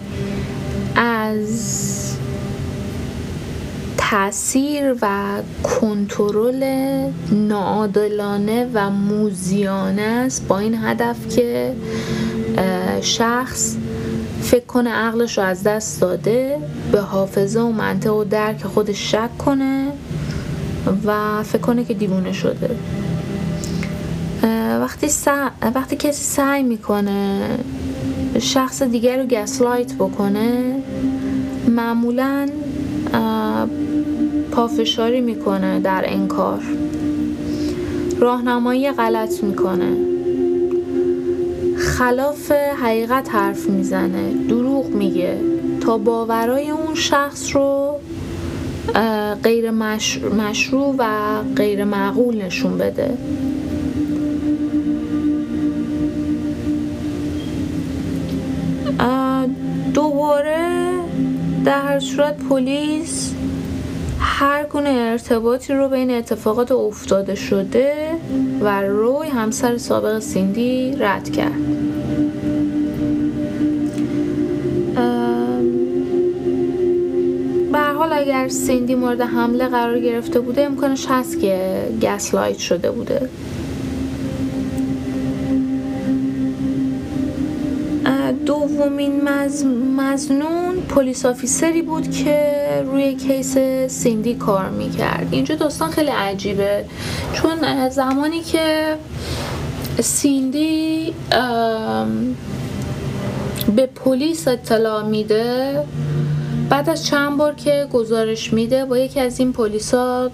از 0.97 2.17
تاثیر 3.99 4.95
و 5.03 5.37
کنترل 5.63 6.65
ناعادلانه 7.33 8.69
و 8.75 8.91
موزیانه 8.91 10.03
است 10.03 10.47
با 10.49 10.59
این 10.59 10.79
هدف 10.83 11.37
که 11.37 11.75
شخص 13.01 13.77
فکر 14.43 14.65
کنه 14.65 14.91
عقلش 14.91 15.39
رو 15.39 15.45
از 15.45 15.63
دست 15.63 16.01
داده 16.01 16.59
به 16.93 17.01
حافظه 17.01 17.61
و 17.61 17.73
منطق 17.73 18.17
و 18.17 18.25
درک 18.25 18.63
خودش 18.63 19.11
شک 19.11 19.39
کنه 19.39 19.89
و 21.07 21.43
فکر 21.43 21.61
کنه 21.61 21.85
که 21.85 21.95
دیوونه 21.95 22.33
شده. 22.33 22.71
وقتی, 24.83 25.07
وقتی 25.75 25.97
کسی 25.97 26.25
سعی 26.25 26.63
می‌کنه 26.63 27.49
شخص 28.41 28.83
دیگر 28.83 29.19
رو 29.19 29.27
گسلایت 29.27 29.95
بکنه 29.95 30.77
معمولا 31.69 32.49
پافشاری 34.51 35.21
می‌کنه 35.21 35.81
در 35.81 36.05
انکار 36.07 36.63
راهنمایی 38.21 38.93
غلط 38.93 39.45
می‌کنه. 39.45 39.97
خلاف 41.77 42.53
حقیقت 42.83 43.35
حرف 43.35 43.67
می‌زنه 43.67 44.33
دروغ 44.49 44.87
میگه. 44.87 45.39
تا 45.81 45.99
باورای 45.99 46.71
اون 46.71 46.95
شخص 46.95 47.57
رو 47.57 47.99
غیر 49.43 49.71
مشروع 50.39 50.95
و 50.99 51.05
غیر 51.57 51.85
معقول 51.85 52.43
نشون 52.43 52.79
بده. 52.79 53.19
دوباره 59.95 60.91
در 61.65 61.83
هر 61.83 62.01
صورت 62.01 62.37
پلیس 62.37 63.35
هر 64.21 64.65
گونه 64.65 64.89
ارتباطی 64.89 65.73
رو 65.73 65.89
بین 65.89 66.11
اتفاقات 66.11 66.73
افتاده 66.73 67.35
شده 67.35 67.95
و 68.61 68.83
روی 68.83 69.29
همسر 69.29 69.77
سابق 69.79 70.19
سیندی 70.19 70.97
رد 70.99 71.31
کرد. 71.31 71.53
به 77.73 77.79
حال 77.79 78.13
اگر 78.13 78.49
سیندی 78.49 78.95
مورد 78.95 79.21
حمله 79.21 79.69
قرار 79.69 80.01
گرفته 80.01 80.41
بوده 80.41 80.63
امکانش 80.63 81.07
هست 81.09 81.41
که 81.41 81.83
gaslight 82.03 82.59
شده 82.59 82.91
بوده. 82.91 83.29
دومین 88.77 89.29
مظنون 89.97 90.81
police 90.89 91.27
officer 91.27 91.76
ی 91.76 91.83
بود 91.83 92.11
که 92.11 92.63
روی 92.87 93.15
case 93.15 93.59
سیندی 93.87 94.35
کار 94.35 94.69
می‌کرد. 94.69 95.29
اینجا 95.31 95.55
داستان 95.55 95.91
خیلی 95.91 96.11
عجیبه. 96.11 96.85
چون 97.33 97.89
زمانی 97.89 98.41
که 98.41 98.97
سیندی 100.01 101.15
به 103.77 103.87
پلیس 103.87 104.49
اطلاع 104.49 105.03
میده 105.03 105.85
بعد 106.71 106.91
از 106.91 107.07
چند 107.07 107.37
بار 107.39 107.55
که 107.55 107.87
گزارش 107.93 108.53
میده 108.53 108.85
با 108.85 108.99
یکی 108.99 109.21
از 109.21 109.39
این 109.39 109.53
پلیسا 109.53 110.31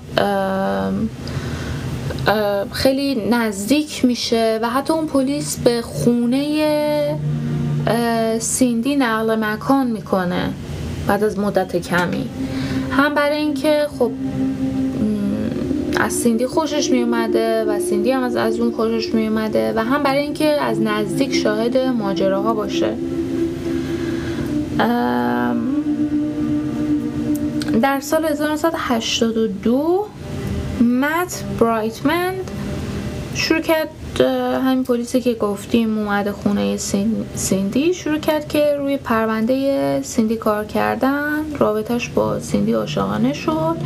خیلی 2.72 3.28
نزدیک 3.30 4.04
میشه 4.04 4.58
و 4.62 4.70
حتی 4.70 4.92
اون 4.92 5.06
پلیس 5.06 5.56
به 5.56 5.82
خونه 5.82 7.18
سیندی 8.38 8.96
نقل 8.96 9.34
مکان 9.44 9.86
می‌کنه 9.86 10.52
بعد 11.06 11.24
از 11.24 11.38
مدت 11.38 11.76
کمی. 11.76 12.28
هم 12.90 13.14
برای 13.14 13.36
اینکه 13.36 13.86
خب 13.98 14.10
از 16.00 16.12
سیندی 16.12 16.46
خوشش 16.46 16.90
می 16.90 17.02
اومده 17.02 17.64
و 17.64 17.80
سیندی 17.80 18.10
هم 18.10 18.22
از, 18.22 18.36
از 18.36 18.60
اون 18.60 18.72
خوشش 18.72 19.14
می 19.14 19.26
اومده 19.26 19.72
و 19.76 19.78
هم 19.78 20.02
برای 20.02 20.22
اینکه 20.22 20.60
از 20.60 20.80
نزدیک 20.80 21.34
شاهد 21.34 21.76
ماجراها 21.76 22.54
باشه. 22.54 22.94
در 27.82 28.00
سال 28.00 28.24
1982 28.24 30.06
مت 30.80 31.44
برایتمند 31.60 32.50
کرد 33.66 33.88
همین 34.64 34.84
پلیسی 34.84 35.20
که 35.20 35.34
گفتیم 35.34 35.98
اومده 35.98 36.32
خونه 36.32 36.76
سیندی 37.34 37.94
شروع 37.94 38.18
کرد 38.18 38.48
که 38.48 38.74
روی 38.78 38.96
پرونده 38.96 40.00
سیندی 40.02 40.36
کار 40.36 40.64
کردن. 40.64 41.44
رابطش 41.58 42.08
با 42.08 42.40
سیندی 42.40 42.72
عاشقانه 42.72 43.32
شد 43.32 43.76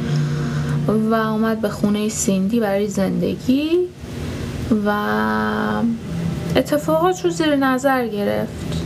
و 1.11 1.15
اومد 1.15 1.61
به 1.61 1.69
خونه 1.69 2.09
سیندی 2.09 2.61
برای 2.61 2.89
زندگی 2.89 3.71
و 4.87 4.93
اتفاقات 6.57 7.25
رو 7.25 7.31
زیر 7.31 7.57
نظر 7.57 8.09
گرفت. 8.09 8.83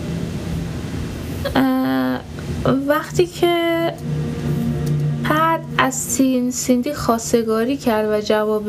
وقتی 2.86 3.26
که 3.26 3.92
بعد 5.56 5.64
از 5.78 5.94
سین 5.94 6.50
سیندی 6.50 6.92
خواستگاری 6.92 7.76
کرد 7.76 8.08
و 8.10 8.20
جواب 8.20 8.64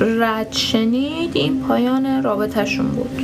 رد 0.00 0.52
شنید 0.52 1.30
این 1.34 1.60
پایان 1.60 2.22
رابطهشون 2.22 2.86
بود. 2.86 3.22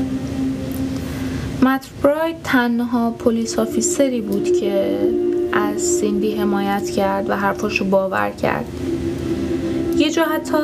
مک 1.62 1.86
براید 2.02 2.36
تنها 2.44 3.10
police 3.10 3.58
officer 3.58 4.12
ی 4.13 4.20
بود 4.20 4.52
که 4.52 4.98
از 5.52 5.80
سیندی 5.80 6.34
حمایت 6.34 6.90
کرد 6.90 7.30
و 7.30 7.36
حرفاش 7.36 7.80
رو 7.80 7.86
باور 7.86 8.30
کرد. 8.30 8.64
یه 9.96 10.10
جا 10.10 10.24
حتی 10.24 10.58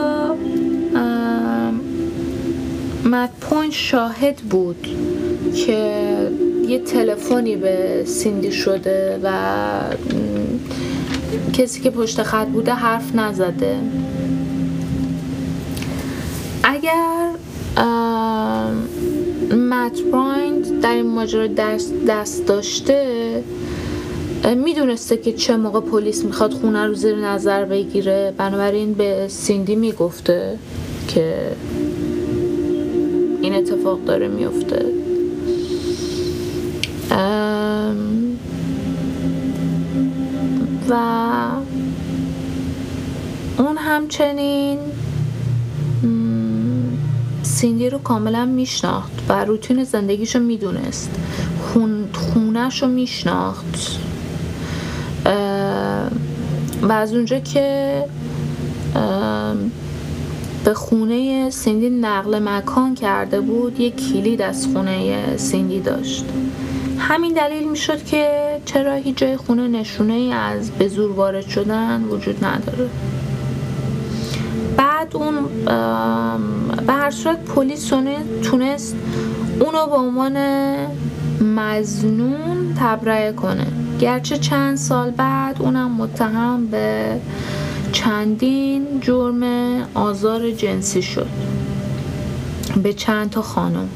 مت 3.05 3.31
پوینت 3.41 3.73
شاهد 3.73 4.37
بود 4.37 4.87
که 5.67 6.05
یه 6.69 6.79
تلفنی 6.79 7.57
به 7.57 8.05
سیندی 8.07 8.53
شده 8.53 9.21
و 9.23 9.31
کسی 11.53 11.81
که 11.81 11.91
پشت 11.91 12.23
خط 12.23 12.47
بوده 12.47 12.73
حرف 12.73 13.15
نزده. 13.15 13.77
اگر 16.63 17.31
مت 19.71 20.01
برایند 20.13 20.81
در 20.81 20.95
این 20.95 21.07
ماجرا 21.07 21.47
دست, 21.47 21.93
دست 22.09 22.47
داشته 22.47 23.45
می‌دونسته 24.65 25.17
که 25.17 25.33
چه 25.33 25.57
موقع 25.57 25.81
پلیس 25.81 26.25
می‌خواد 26.25 26.53
خونه 26.53 26.87
رو 26.87 26.95
زیر 26.95 27.17
نظر 27.17 27.65
بگیره. 27.65 28.35
بنابراین 28.37 28.95
به 28.95 29.27
سیندی 29.29 29.77
می‌گفته 29.77 30.59
که 31.09 31.53
این 33.43 33.55
اتفاق 33.55 34.05
داره 34.05 34.29
میفته 34.29 34.87
و 40.91 40.95
اون 43.59 43.79
همچنین 43.79 44.79
سیندی 47.43 47.91
رو 47.91 47.99
کاملا 47.99 48.45
میشناخت 48.45 49.13
و 49.29 49.45
روتین 49.45 49.85
زندگیشو 49.85 50.39
می‌دونست. 50.39 51.11
خون 51.63 52.09
خونش 52.13 52.83
رو 52.83 52.89
میشناخت 52.89 53.99
و 56.83 56.93
از 56.93 57.15
اونجا 57.15 57.39
که 57.39 58.05
به 60.65 60.75
خونه 60.75 61.51
سیندی 61.51 61.91
نقل 61.91 62.39
مکان 62.39 62.95
کرده 62.95 63.41
بود 63.41 63.81
یک 63.81 64.13
کلید 64.13 64.43
از 64.43 64.67
خونه 64.67 65.37
سیندی 65.37 65.81
داشت. 65.81 66.25
همین 67.01 67.33
دلیل 67.33 67.69
می‌شد 67.69 68.05
که 68.05 68.57
چرا 68.65 68.95
هیچ 68.95 69.17
جای 69.17 69.37
خونه 69.37 69.69
نشونه 69.69 70.13
ای 70.13 70.33
از 70.33 70.71
به 70.71 70.89
زور 70.89 71.13
وارد 71.13 71.47
شدن 71.47 72.05
وجود 72.05 72.45
نداره. 72.45 72.89
بعد 74.77 75.17
اون 75.17 75.35
به 76.87 76.93
هر 76.93 77.11
صورت 77.11 77.45
پلیس 77.45 77.93
تونست 78.43 78.97
اونو 79.61 79.87
به 79.87 79.97
عنوان 79.97 80.37
مزنون 81.41 82.75
تبرئه 82.81 83.33
کنه. 83.33 83.67
گرچه 84.01 84.39
چند 84.39 84.77
سال 84.77 85.11
بعد 85.11 85.63
اونم 85.63 85.91
متهم 85.91 86.67
به 86.67 87.17
چندین 87.93 88.87
جرم 89.01 89.43
آزار 89.95 90.51
جنسی 90.51 91.03
شد. 91.03 91.29
به 92.83 92.93
چند 92.93 93.31
تا 93.31 93.43
خانم. 93.43 93.89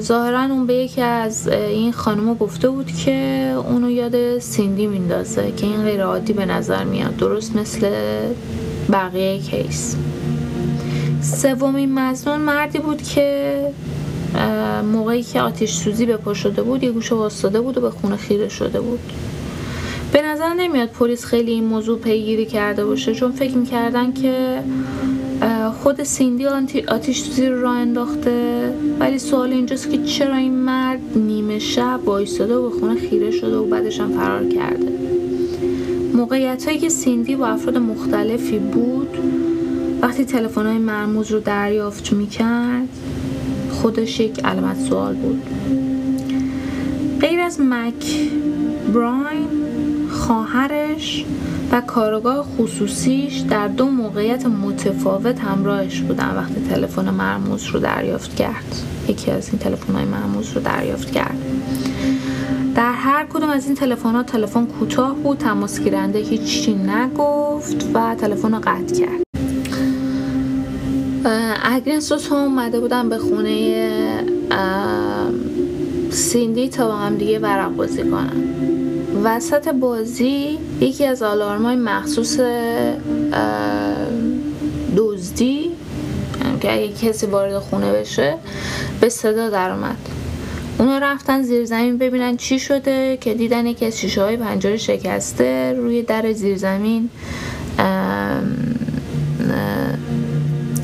ظاهرا 0.00 0.42
اون 0.42 0.66
به 0.66 0.74
یکی 0.74 1.00
از 1.00 1.48
این 1.48 1.92
خانمو 1.92 2.34
گفته 2.34 2.68
بود 2.68 2.86
که 2.86 3.52
اونو 3.68 3.90
یاد 3.90 4.38
سیندی 4.38 4.86
میندازه 4.86 5.52
که 5.56 5.66
این 5.66 5.82
غیر 5.82 6.02
عادی 6.02 6.32
به 6.32 6.46
نظر 6.46 6.84
میاد 6.84 7.16
درست 7.16 7.56
مثل 7.56 7.90
بقیه 8.92 9.38
کیس. 9.38 9.96
سومین 11.22 11.94
مزنون 11.94 12.40
مردی 12.40 12.78
بود 12.78 13.02
که 13.02 13.60
موقعی 14.92 15.22
که 15.22 15.40
آتیش 15.40 15.72
سوزی 15.72 16.06
به 16.06 16.16
پا 16.16 16.34
شده 16.34 16.62
بود 16.62 16.82
یه 16.82 16.90
گوشه 16.90 17.14
واسطه 17.14 17.60
بود 17.60 17.78
و 17.78 17.80
به 17.80 17.90
خونه 17.90 18.16
خیره 18.16 18.48
شده 18.48 18.80
بود. 18.80 19.00
به 20.12 20.22
نظر 20.22 20.54
نمیاد 20.54 20.88
پلیس 20.88 21.24
خیلی 21.24 21.50
این 21.50 21.64
موضوع 21.64 21.98
پیگیری 21.98 22.46
کرده 22.46 22.84
باشه 22.84 23.14
چون 23.14 23.32
فکر 23.32 23.56
می‌کردن 23.56 24.12
که 24.12 24.62
خود 25.82 26.02
سیندی 26.02 26.46
آتیش 26.88 27.22
سوزی 27.22 27.46
رو 27.46 27.60
راه 27.60 27.76
انداخته. 27.76 28.70
ولی 29.00 29.18
سوال 29.18 29.52
اینجاست 29.52 29.90
که 29.90 30.02
چرا 30.02 30.36
این 30.36 30.52
مرد 30.52 31.00
نیمه 31.16 31.58
شب 31.58 32.00
وایستاده 32.04 32.54
و 32.54 32.70
به 32.70 32.80
خونه 32.80 32.94
خیره 32.94 33.30
شده 33.30 33.56
و 33.56 33.64
بعدش 33.64 34.00
هم 34.00 34.12
فرار 34.12 34.44
کرده؟ 34.44 34.92
موقعیت 36.14 36.64
هایی 36.64 36.78
که 36.78 36.88
سیندی 36.88 37.36
با 37.36 37.46
افراد 37.46 37.78
مختلفی 37.78 38.58
بود 38.58 39.18
وقتی 40.02 40.24
تلفن 40.24 40.66
های 40.66 40.78
مرموز 40.78 41.30
رو 41.30 41.40
دریافت 41.40 42.12
می‌کرد 42.12 42.88
خودش 43.70 44.20
یک 44.20 44.44
علامت 44.44 44.80
سوال 44.80 45.14
بود. 45.14 45.42
غیر 47.20 47.40
از 47.40 47.60
مک 47.60 48.30
براین 48.94 49.48
خواهرش 50.10 51.24
و 51.72 51.80
کارگاه 51.80 52.46
خصوصیش 52.58 53.38
در 53.38 53.68
دو 53.68 53.86
موقعیت 53.86 54.46
متفاوت 54.46 55.40
همراهش 55.40 56.00
بودن 56.00 56.36
وقتی 56.36 56.68
تلفن 56.68 57.10
مرموز 57.10 57.66
رو 57.66 57.80
دریافت 57.80 58.36
کرد. 58.36 58.82
یکی 59.08 59.30
از 59.30 59.48
این 59.48 59.58
تلفن 59.58 59.92
های 59.94 60.04
مرموز 60.04 60.52
رو 60.52 60.60
دریافت 60.60 61.10
کرد. 61.10 61.38
در 62.74 62.92
هر 62.92 63.26
کدوم 63.26 63.50
از 63.50 63.66
این 63.66 63.74
تلفن 63.74 64.14
ها 64.14 64.22
تلفن 64.22 64.66
کوتاه 64.66 65.14
بود 65.14 65.38
تماس 65.38 65.80
گیرنده 65.80 66.18
هیچی 66.18 66.74
نگفت 66.74 67.90
و 67.94 68.14
تلفن 68.14 68.52
رو 68.54 68.58
قطع 68.58 68.94
کرد. 68.94 69.22
اگنس 71.62 72.12
رو 72.12 72.36
اومده 72.36 72.80
بودن 72.80 73.08
به 73.08 73.18
خونه 73.18 73.90
سیندی 76.10 76.68
تا 76.68 76.88
با 76.88 76.96
هم 76.96 77.16
دیگه 77.16 77.38
ورق 77.38 77.70
بازی 77.76 78.02
کنن. 78.02 78.75
وسط 79.24 79.68
بازی 79.68 80.58
یکی 80.80 81.06
از 81.06 81.22
آلارمای 81.22 81.76
مخصوص 81.76 82.40
دزدی 84.96 85.70
که 86.60 86.72
اگه 86.72 86.88
کسی 86.88 87.26
وارد 87.26 87.58
خونه 87.58 87.92
بشه 87.92 88.34
به 89.00 89.08
صدا 89.08 89.50
در 89.50 89.70
اومد. 89.70 89.96
اونا 90.78 90.98
رفتن 90.98 91.42
زیر 91.42 91.64
زمین 91.64 91.98
ببینن 91.98 92.36
چی 92.36 92.58
شده 92.58 93.18
که 93.20 93.34
دیدن 93.34 93.66
یکی 93.66 93.86
از 93.86 94.00
شیشه 94.00 94.22
های 94.22 94.36
پنجره 94.36 94.76
شکسته 94.76 95.72
روی 95.72 96.02
در 96.02 96.32
زیر 96.32 96.56
زمین. 96.56 97.10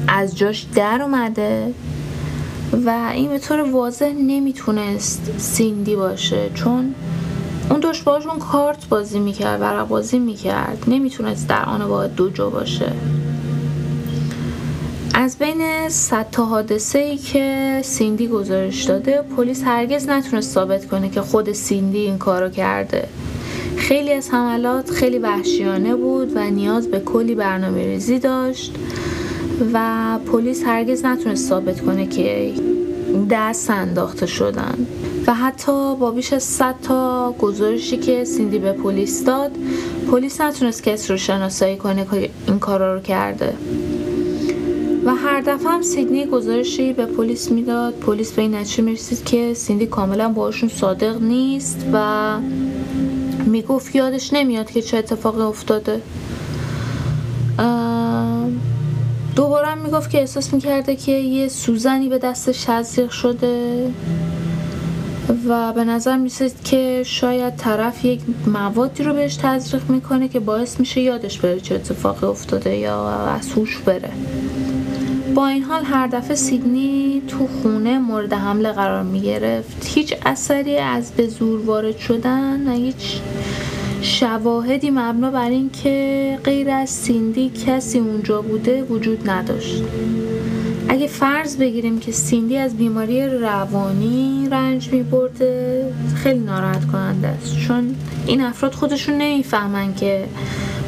از 0.09 0.37
جاش 0.37 0.67
در 0.75 1.03
اومده 1.03 1.75
و 2.87 3.11
این 3.15 3.29
به 3.31 3.39
طور 3.39 3.61
واضح 3.61 4.13
نمی‌تونست 4.13 5.31
سیندی 5.39 5.97
باشه 5.97 6.51
چون 6.55 6.95
اون 7.71 7.81
داشت 7.81 8.05
باشون 8.05 8.39
کارت 8.39 8.89
بازی 8.89 9.19
می‌کرد 9.19 9.61
ورق 9.61 9.89
بازی 9.89 10.19
می‌کرد. 10.19 10.85
نمی‌تونست 10.87 11.49
در 11.49 11.65
آن 11.65 11.89
باید 11.89 12.15
دو 12.15 12.31
جا 12.31 12.51
باشه. 12.51 12.93
از 15.15 15.39
بین 15.39 15.89
صد 15.89 16.27
تا 16.33 16.45
حادثه 16.45 16.99
ای 16.99 17.17
که 17.17 17.81
سیندی 17.85 18.29
گزارش 18.29 18.85
داده 18.85 19.25
پلیس 19.37 19.63
هرگز 19.65 20.09
نتونست 20.09 20.55
ثابت 20.55 20.89
کنه 20.89 21.09
که 21.09 21.21
خود 21.21 21.53
سیندی 21.53 21.99
این 21.99 22.19
کارو 22.19 22.49
کرده. 22.49 23.09
خیلی 23.77 24.13
از 24.13 24.31
حملات 24.31 24.91
خیلی 24.91 25.19
وحشیانه 25.19 25.95
بود 25.95 26.37
و 26.37 26.51
نیاز 26.51 26.89
به 26.89 27.01
کلی 27.01 27.35
برنامه 27.35 27.87
ریزی 27.87 28.19
داشت 28.19 28.75
و 29.73 30.19
پلیس 30.33 30.65
هرگز 30.65 31.05
نتونست 31.05 31.49
ثابت 31.49 31.81
کنه 31.81 32.07
که 32.07 32.53
دست 33.31 33.71
انداخته 33.71 34.27
شدن. 34.27 34.87
و 35.27 35.35
حتی 35.35 35.97
با 35.97 36.11
بیش 36.11 36.33
از 36.33 36.43
100 36.43 36.75
تا 36.83 37.33
گزارشی 37.33 37.97
که 37.97 38.25
سیندی 38.25 38.59
به 38.59 38.73
پلیس 38.73 39.25
داد 39.25 39.51
پلیس 40.11 40.41
نتونست 40.41 40.83
کسی 40.83 41.09
رو 41.09 41.19
شناسایی 41.19 41.77
کنه 41.77 42.07
که 42.11 42.31
این 42.47 42.59
کارا 42.59 42.95
رو 42.95 43.01
کرده. 43.01 43.55
و 45.05 45.15
هر 45.15 45.41
دفعه 45.41 45.73
هم 45.73 45.83
سیدنی 45.83 46.27
گزارشی 46.27 46.93
به 46.93 47.07
پلیس 47.07 47.51
می‌داد. 47.51 47.95
پلیس 47.95 48.33
به 48.33 48.43
این 48.43 48.55
نتیجه 48.55 48.83
می‌رسید 48.83 49.25
که 49.25 49.55
سیندی 49.55 49.87
کاملا 49.87 50.29
باشون 50.29 50.69
صادق 50.69 51.23
نیست 51.23 51.87
و 51.93 52.37
می‌گفت 53.47 53.97
یادش 53.97 54.33
نمیاد 54.33 54.71
که 54.71 54.83
چه 54.83 54.97
اتفاقی 54.97 55.43
افتاده. 55.43 56.03
دوباره 59.37 59.75
می‌گفت 59.75 60.11
که 60.11 60.19
احساس 60.19 60.55
می‌کرده 60.55 60.97
که 60.97 61.13
یه 61.13 61.49
سوزنی 61.49 62.09
به 62.09 62.19
دستش 62.19 62.65
تزریق 62.65 63.11
شده. 63.11 63.91
و 65.49 65.73
به 65.73 65.85
نظر 65.85 66.17
میسید 66.17 66.65
که 66.65 67.03
شاید 67.07 67.57
طرف 67.57 68.05
یک 68.05 68.21
موادی 68.47 69.03
رو 69.03 69.13
بهش 69.13 69.37
تزریق 69.37 69.91
می‌کنه 69.91 70.29
که 70.29 70.41
باعث 70.41 70.81
میشه 70.81 71.01
یادش 71.01 71.39
بره 71.39 71.61
چه 71.61 71.75
اتفاقی 71.75 72.27
افتاده 72.27 72.77
یا 72.77 73.09
از 73.11 73.53
هوش 73.53 73.79
بره. 73.79 74.11
با 75.35 75.47
این 75.47 75.63
حال 75.63 75.85
هر 75.85 76.07
دفعه 76.07 76.37
سیدنی 76.37 77.23
تو 77.29 77.49
خونه 77.63 77.99
مورد 77.99 78.33
حمله 78.33 78.73
قرار 78.73 79.03
می 79.03 79.21
گرفت 79.21 79.87
هیچ 79.95 80.15
اثری 80.27 80.77
از 80.77 81.13
به 81.13 81.27
زور 81.27 81.61
وارد 81.61 81.99
شدن 81.99 82.69
و 82.69 82.73
هیچ 82.73 83.21
شواهدی 84.03 84.91
مبنا 84.91 85.31
بر 85.31 85.51
اینکه 85.51 86.39
غیر 86.45 86.71
از 86.71 86.91
سیندی 86.91 87.51
کسی 87.67 87.99
اونجا 87.99 88.43
بوده 88.43 88.83
وجود 88.83 89.31
نداشت. 89.31 89.83
اگه 90.93 91.07
فرض 91.07 91.57
بگیریم 91.57 92.01
که 92.01 92.13
سیندی 92.13 92.57
از 92.57 92.77
بیماری 92.77 93.29
روانی 93.29 94.49
رنج 94.51 94.93
می 94.93 95.03
برده 95.03 95.85
خیلی 96.15 96.39
ناراحت 96.39 96.87
کننده 96.87 97.29
است. 97.29 97.59
چون 97.59 97.95
این 98.27 98.41
افراد 98.41 98.73
خودشون 98.73 99.15
نمی‌فهمن 99.15 99.95
که 99.95 100.25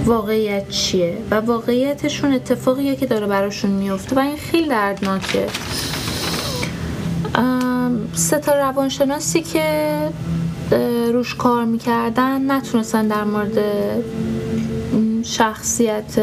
واقعیت 0.04 0.68
چیه 0.68 1.18
و 1.30 1.34
واقعیتشون 1.34 2.32
اتفاقیه 2.32 2.96
که 2.96 3.06
داره 3.06 3.26
براشون 3.26 3.70
میفته 3.70 4.16
و 4.16 4.18
این 4.18 4.36
خیلی 4.36 4.68
دردناکه. 4.68 5.46
سه 8.12 8.38
تا 8.38 8.54
روانشناسی 8.54 9.42
که 9.42 9.98
روش 11.12 11.34
کار 11.34 11.64
می‌کردن 11.64 12.50
نتونستن 12.50 13.08
در 13.08 13.24
مورد 13.24 13.58
شخصیت 15.22 16.18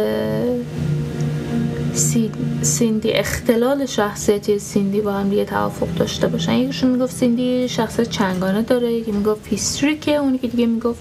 سیندی 2.62 3.12
اختلال 3.12 3.86
شخصیتی 3.86 4.60
سیندی 4.60 5.02
با 5.02 5.12
هم 5.12 5.30
دیگه 5.30 5.46
توافق 5.46 5.88
داشته 5.96 6.28
باشن. 6.28 6.54
یکیشون 6.54 6.90
می‌گفت 6.92 7.16
سیندی 7.16 7.68
شخصیت 7.68 8.10
چنگانه 8.10 8.62
داره 8.62 8.94
یکی 8.94 9.12
می‌گفت 9.12 9.48
هیستریکه 9.48 10.16
اونی 10.16 10.38
که 10.38 10.48
دیگه 10.48 10.66
می‌گفت 10.66 11.00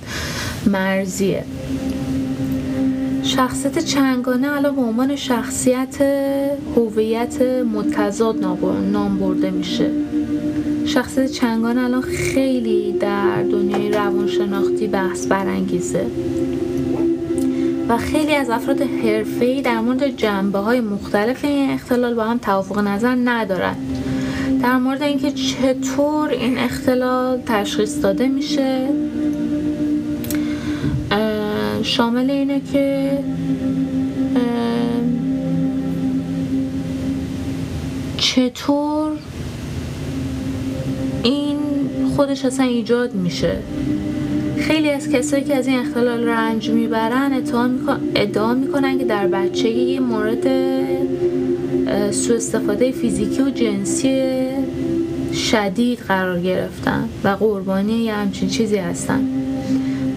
مرزیه 0.66 1.44
شخصیت 3.22 3.78
چنگانه 3.78 4.48
الان 4.52 4.76
به 4.76 4.82
عنوان 4.82 5.16
شخصیت 5.16 5.96
هویت 6.76 7.42
متضاد 7.42 8.44
نام 8.92 9.18
برده 9.18 9.50
میشه. 9.50 9.90
شخصیت 10.86 11.30
چنگانه 11.30 11.80
الان 11.80 12.02
خیلی 12.02 12.92
در 12.92 13.42
دنیای 13.42 13.90
روانشناختی 13.90 14.86
بحث 14.86 15.26
برانگیزه. 15.26 16.06
و 17.90 17.96
خیلی 17.96 18.34
از 18.34 18.50
افراد 18.50 18.82
حرفه‌ای 18.82 19.62
در 19.62 19.80
مورد 19.80 20.16
جنبه 20.16 20.58
های 20.58 20.80
مختلف 20.80 21.44
این 21.44 21.70
اختلال 21.70 22.14
با 22.14 22.24
هم 22.24 22.38
توافق 22.38 22.78
نظر 22.78 23.16
ندارن. 23.24 23.74
در 24.62 24.76
مورد 24.76 25.02
اینکه 25.02 25.30
چطور 25.30 26.28
این 26.28 26.58
اختلال 26.58 27.40
تشخیص 27.46 28.02
داده 28.02 28.28
میشه 28.28 28.88
شامل 31.82 32.30
اینه 32.30 32.60
که 32.72 33.18
چطور 38.16 39.12
این 41.22 41.58
خودش 42.16 42.44
اصلا 42.44 42.66
ایجاد 42.66 43.14
میشه. 43.14 43.58
خیلی 44.60 44.90
از 44.90 45.08
کسایی 45.08 45.44
که 45.44 45.56
از 45.56 45.66
این 45.66 45.78
اختلال 45.78 46.24
رنج 46.24 46.70
می‌برن 46.70 47.32
ادعا 48.14 48.54
می‌کنن 48.54 48.98
که 48.98 49.04
در 49.04 49.26
بچگی 49.26 49.98
مورد 49.98 50.46
سوء 52.10 52.36
استفاده 52.36 52.92
فیزیکی 52.92 53.42
و 53.42 53.50
جنسی 53.50 54.48
شدید 55.34 55.98
قرار 55.98 56.40
گرفتن 56.40 57.08
و 57.24 57.28
قربانی 57.28 57.92
یه 57.92 58.14
همچین 58.14 58.48
چیزی 58.48 58.76
هستن. 58.76 59.20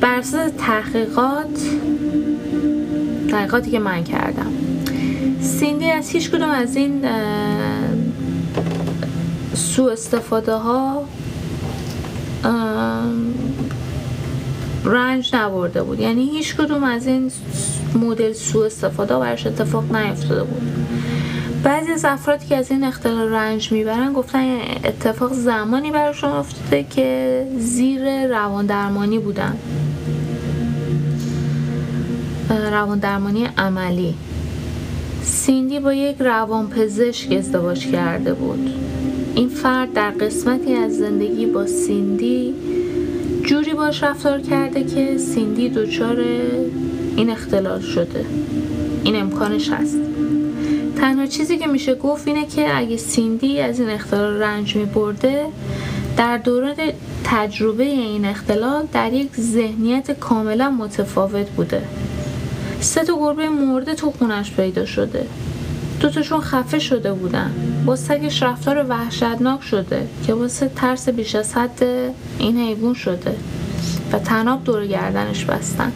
بر 0.01 0.15
اساس 0.15 0.51
تحقیقات 0.57 1.59
تحقیقاتی 3.29 3.71
که 3.71 3.79
من 3.79 4.03
کردم 4.03 4.51
سیندی 5.41 5.85
از 5.85 6.09
هیچ 6.09 6.31
کدوم 6.31 6.49
از 6.49 6.75
این 6.75 7.05
سو 9.53 9.83
استفاده 9.83 10.53
ها 10.53 11.03
رنج 14.83 15.35
نبرده 15.35 15.83
بود. 15.83 15.99
یعنی 15.99 16.29
هیچ 16.29 16.55
کدوم 16.55 16.83
از 16.83 17.07
این 17.07 17.31
مدل 17.95 18.33
سو 18.33 18.59
استفاده 18.59 19.17
برش 19.17 19.47
اتفاق 19.47 19.95
نیفتاده 19.95 20.43
بود. 20.43 20.61
بعضی 21.63 21.91
از 21.91 22.05
افرادی 22.05 22.45
که 22.45 22.57
از 22.57 22.71
این 22.71 22.83
اختلال 22.83 23.29
رنج 23.29 23.71
می‌برن 23.71 24.13
گفتن 24.13 24.57
اتفاق 24.83 25.33
زمانی 25.33 25.91
براشون 25.91 26.29
افتاده 26.29 26.85
که 26.89 27.47
زیر 27.57 28.27
روان 28.27 28.65
درمانی 28.65 29.19
بودن. 29.19 29.57
روان 32.71 32.99
درمانی 32.99 33.47
عملی. 33.57 34.15
سیندی 35.23 35.79
با 35.79 35.93
یک 35.93 36.15
روان 36.19 36.69
پزشک 36.69 37.31
ازدواج 37.31 37.91
کرده 37.91 38.33
بود. 38.33 38.69
این 39.35 39.49
فرد 39.49 39.93
در 39.93 40.11
قسمتی 40.11 40.73
از 40.75 40.97
زندگی 40.97 41.45
با 41.45 41.67
سیندی 41.67 42.53
جوری 43.45 43.73
باش 43.73 44.03
رفتار 44.03 44.41
کرده 44.41 44.83
که 44.83 45.17
سیندی 45.17 45.69
دچار 45.69 46.19
این 47.15 47.29
اختلال 47.29 47.81
شده. 47.81 48.25
این 49.03 49.15
امکانش 49.15 49.69
هست. 49.69 49.97
تنها 50.95 51.25
چیزی 51.25 51.57
که 51.57 51.67
میشه 51.67 51.95
گفت 51.95 52.27
اینه 52.27 52.45
که 52.45 52.77
اگه 52.77 52.97
سیندی 52.97 53.59
از 53.59 53.79
این 53.79 53.89
اختلال 53.89 54.33
رنج 54.33 54.75
می 54.75 54.85
برده 54.85 55.45
در 56.17 56.37
دوران 56.37 56.75
تجربه 57.23 57.83
این 57.83 58.25
اختلال 58.25 58.87
در 58.93 59.13
یک 59.13 59.29
ذهنیت 59.39 60.19
کاملا 60.19 60.69
متفاوت 60.69 61.49
بوده. 61.49 61.81
سه 62.79 63.03
تا 63.03 63.15
گربه 63.19 63.49
مرده 63.49 63.93
تو 63.95 64.11
خونش 64.11 64.51
پیدا 64.51 64.85
شده. 64.85 65.25
دوتاشون 66.03 66.41
خفه 66.41 66.79
شده 66.79 67.13
بودن. 67.13 67.51
با 67.85 67.95
سگش 67.95 68.43
رفتار 68.43 68.85
وحشتناک 68.89 69.63
شده 69.63 70.07
که 70.27 70.33
واسه 70.33 70.71
ترس 70.75 71.09
بیش 71.09 71.35
از 71.35 71.53
حد 71.53 71.83
این 72.39 72.57
حیوان 72.57 72.93
شده 72.93 73.35
و 74.11 74.19
تناب 74.19 74.63
دور 74.63 74.87
گردنش 74.87 75.45
بستن. 75.45 75.91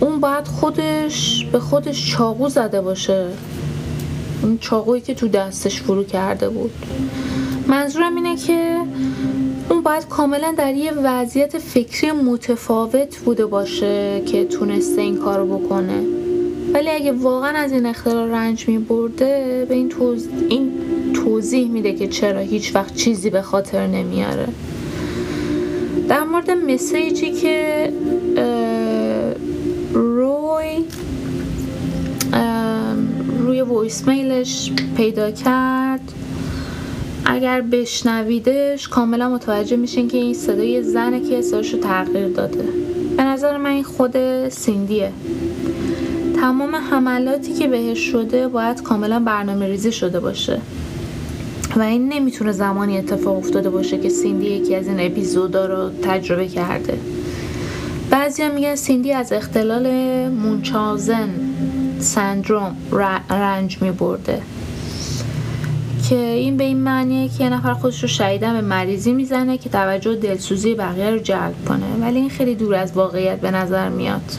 اون 0.00 0.20
باید 0.20 0.46
خودش 0.46 1.46
به 1.52 1.60
خودش 1.60 2.10
چاقو 2.10 2.48
زده 2.48 2.80
باشه. 2.80 3.26
اون 4.42 4.58
چاقویی 4.58 5.00
که 5.00 5.14
تو 5.14 5.28
دستش 5.28 5.82
فرو 5.82 6.04
کرده 6.04 6.48
بود. 6.48 6.72
منظورم 7.68 8.16
اینه 8.16 8.36
که 8.36 8.76
اون 9.70 9.82
باید 9.82 10.08
کاملا 10.08 10.54
در 10.56 10.74
یه 10.74 10.92
وضعیت 10.92 11.58
فکری 11.58 12.12
متفاوت 12.12 13.16
بوده 13.16 13.46
باشه 13.46 14.22
که 14.26 14.44
تونسته 14.44 15.00
این 15.00 15.16
کارو 15.16 15.58
بکنه. 15.58 16.02
ولی 16.74 16.90
اگه 16.90 17.12
واقعا 17.12 17.58
از 17.58 17.72
این 17.72 17.86
اختلال 17.86 18.30
رنج 18.30 18.68
می 18.68 18.78
برده 18.78 19.66
به 19.68 19.74
این, 19.74 19.88
توز... 19.88 20.28
این 20.48 20.72
توضیح 21.14 21.68
میده 21.68 21.92
که 21.92 22.08
چرا 22.08 22.40
هیچ 22.40 22.74
وقت 22.74 22.94
چیزی 22.94 23.30
به 23.30 23.42
خاطر 23.42 23.86
نمیاره. 23.86 24.48
در 26.08 26.24
مورد 26.24 26.50
مسیجی 26.50 27.32
که 27.32 27.92
روی 29.92 30.84
روی 33.38 33.60
وایس 33.60 34.08
میلش 34.08 34.72
پیدا 34.96 35.30
کرد 35.30 36.12
اگر 37.32 37.60
بشنویدش 37.60 38.88
کاملا 38.88 39.28
متوجه 39.28 39.76
میشین 39.76 40.08
که 40.08 40.18
این 40.18 40.34
صدای 40.34 40.82
زنه 40.82 41.20
که 41.20 41.40
رو 41.52 41.62
تغییر 41.62 42.28
داده. 42.28 42.64
به 43.16 43.22
نظر 43.22 43.56
من 43.56 43.70
این 43.70 43.84
خود 43.84 44.48
سیندیه. 44.48 45.12
تمام 46.40 46.76
حملاتی 46.76 47.52
که 47.52 47.68
بهش 47.68 47.98
شده 47.98 48.48
باید 48.48 48.82
کاملا 48.82 49.20
برنامه 49.20 49.66
ریزی 49.66 49.92
شده 49.92 50.20
باشه. 50.20 50.60
و 51.76 51.82
این 51.82 52.08
نمی‌تونه 52.08 52.52
زمانی 52.52 52.98
اتفاق 52.98 53.36
افتاده 53.36 53.70
باشه 53.70 53.98
که 53.98 54.08
سیندی 54.08 54.46
یکی 54.46 54.74
از 54.74 54.86
این 54.86 55.00
اپیزودا 55.00 55.66
رو 55.66 55.90
تجربه 56.02 56.48
کرده. 56.48 56.98
بعضی 58.10 58.42
هم 58.42 58.54
میگن 58.54 58.74
سیندی 58.74 59.12
از 59.12 59.32
اختلال 59.32 59.88
مونچازن 60.28 61.28
سندروم 61.98 62.76
رنج 63.30 63.82
میبرده. 63.82 64.42
که 66.10 66.16
این 66.16 66.56
به 66.56 66.64
این 66.64 66.76
معنیه 66.76 67.28
که 67.28 67.44
یه 67.44 67.50
نفر 67.50 67.72
خودش 67.72 68.02
رو 68.02 68.08
شهیدن 68.08 68.52
به 68.52 68.60
مریضی 68.60 69.12
می‌زنه 69.12 69.58
که 69.58 69.68
توجه 69.68 70.16
دلسوزی 70.16 70.74
بقیه 70.74 71.10
رو 71.10 71.18
جلب 71.18 71.54
کنه. 71.68 71.86
ولی 72.00 72.18
این 72.18 72.30
خیلی 72.30 72.54
دور 72.54 72.74
از 72.74 72.92
واقعیت 72.92 73.40
به 73.40 73.50
نظر 73.50 73.88
میاد. 73.88 74.32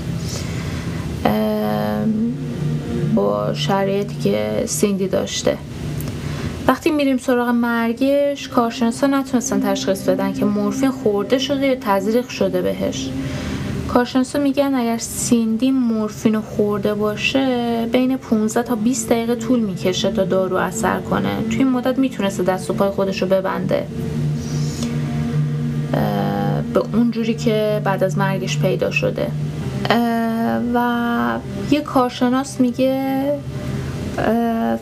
با 3.16 3.54
شرایطی 3.54 4.16
که 4.16 4.64
سیندی 4.66 5.08
داشته. 5.08 5.58
وقتی 6.68 6.92
میریم 6.92 7.18
سراغ 7.18 7.50
مرگش 7.50 8.48
کارشناسا 8.48 9.08
نتونستن 9.08 9.62
تشخیص 9.62 10.10
بدن 10.10 10.34
که 10.34 10.46
مورفین 10.46 10.92
خورده 10.92 11.38
شده 11.38 11.68
یا 11.68 11.76
تزریق 11.76 12.28
شده 12.28 12.62
بهش. 12.62 13.10
کارشناسا 13.94 14.40
میگن 14.40 14.74
اگر 14.76 14.98
سیندی 14.98 15.72
مورفین 15.72 16.40
خورده 16.40 16.94
باشه 16.94 17.88
بین 17.92 18.18
15 18.18 18.64
تا 18.64 18.76
20 18.76 19.10
دقیقه 19.10 19.36
طول 19.36 19.60
می‌کشه 19.60 20.12
تا 20.12 20.24
دارو 20.24 20.56
اثر 20.56 21.00
کنه. 21.00 21.30
توی 21.50 21.58
این 21.58 21.70
مدت 21.70 21.98
می‌تونسته 21.98 22.44
دست 22.44 22.70
و 22.70 22.74
پای 22.74 22.90
خودش 22.90 23.22
رو 23.22 23.28
ببنده. 23.28 23.88
به 26.74 26.84
اونجوری 26.94 27.34
که 27.34 27.82
بعد 27.84 28.04
از 28.04 28.18
مرگش 28.18 28.60
پیدا 28.60 28.92
شده. 28.92 29.28
و 30.74 31.38
یه 31.72 31.82
کارشناس 31.82 32.60
میگه 32.60 33.24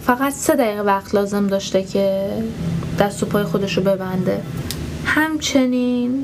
فقط 0.01 0.33
سه 0.33 0.55
دقیقه 0.55 0.81
وقت 0.81 1.15
لازم 1.15 1.47
داشته 1.47 1.83
که 1.83 2.29
دست 2.99 3.23
و 3.23 3.25
پای 3.25 3.43
خودش 3.43 3.77
رو 3.77 3.83
ببنده. 3.83 4.41
همچنین 5.05 6.23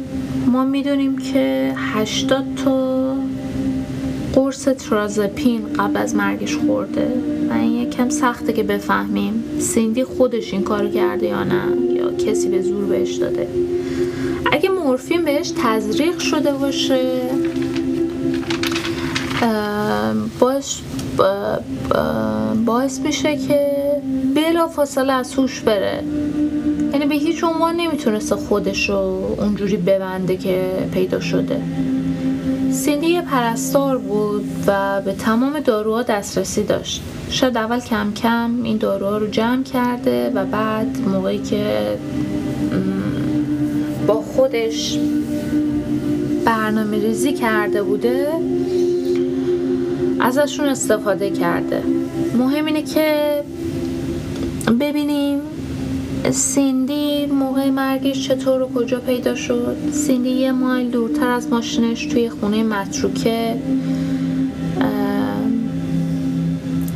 ما 0.56 0.66
می‌دونیم 0.66 1.18
که 1.18 1.74
80 1.78 2.46
تا 2.66 3.16
قرص 4.34 4.64
ترازپین 4.68 5.74
قبل 5.74 5.98
از 5.98 6.16
مرگش 6.16 6.56
خورده 6.58 7.08
و 7.50 7.54
این 7.54 7.72
یکم 7.72 8.10
سخته 8.10 8.54
که 8.54 8.64
بفهمیم 8.64 9.44
سیندی 9.60 10.04
خودش 10.04 10.54
این 10.54 10.64
کار 10.64 10.88
کرده 10.88 11.26
یا 11.26 11.44
نه 11.44 11.64
یا 11.96 12.12
کسی 12.12 12.50
به 12.50 12.62
زور 12.62 12.86
بهش 12.86 13.16
داده. 13.16 13.48
اگه 14.52 14.70
مورفین 14.70 15.26
بهش 15.26 15.54
تزریق 15.64 16.20
شده 16.20 16.52
باشه 16.52 17.22
باش 20.40 20.82
باعث 22.66 23.00
میشه 23.00 23.38
که 23.38 23.85
بلا 24.36 24.68
فاصله 24.68 25.14
از 25.14 25.34
هوش 25.34 25.62
بره. 25.62 26.04
یعنی 26.94 27.06
به 27.06 27.16
هیچ 27.16 27.44
عنوان 27.44 27.76
نمی‌تونسته 27.76 28.36
خودش 28.36 28.90
رو 28.90 29.36
اونجوری 29.40 29.78
ببنده 29.78 30.38
که 30.38 30.66
پیدا 30.94 31.20
شده. 31.20 31.62
سیندی 32.72 33.08
یه 33.08 33.22
پرستار 33.22 33.98
بود 33.98 34.46
و 34.68 35.02
به 35.02 35.14
تمام 35.14 35.60
داروها 35.60 36.02
دسترسی 36.02 36.64
داشت. 36.64 37.02
شاید 37.30 37.58
اول 37.58 37.80
کم 37.80 38.14
کم 38.14 38.52
این 38.64 38.78
داروها 38.78 39.18
رو 39.18 39.28
جمع 39.28 39.64
کرده 39.64 40.32
و 40.36 40.46
بعد 40.46 40.98
موقعی 41.08 41.38
که 41.38 41.98
با 44.08 44.14
خودش 44.14 45.00
برنامه 46.46 46.98
ریزی 46.98 47.34
کرده 47.34 47.84
بوده 47.84 48.28
ازشون 50.20 50.66
استفاده 50.66 51.30
کرده. 51.30 51.84
مهم 52.38 52.66
اینه 52.66 52.82
که 52.82 53.42
سیندی 56.32 57.26
موقع 57.26 57.70
مرگش 57.70 58.28
چطور 58.28 58.62
و 58.62 58.70
کجا 58.76 59.00
پیدا 59.00 59.36
شد؟ 59.36 59.78
سیندی 59.92 60.30
یه 60.30 60.52
مایل 60.52 60.90
دورتر 60.90 61.28
از 61.28 61.50
ماشینش 61.50 62.06
توی 62.06 62.30
خونه 62.30 62.64
متروکه 62.64 63.56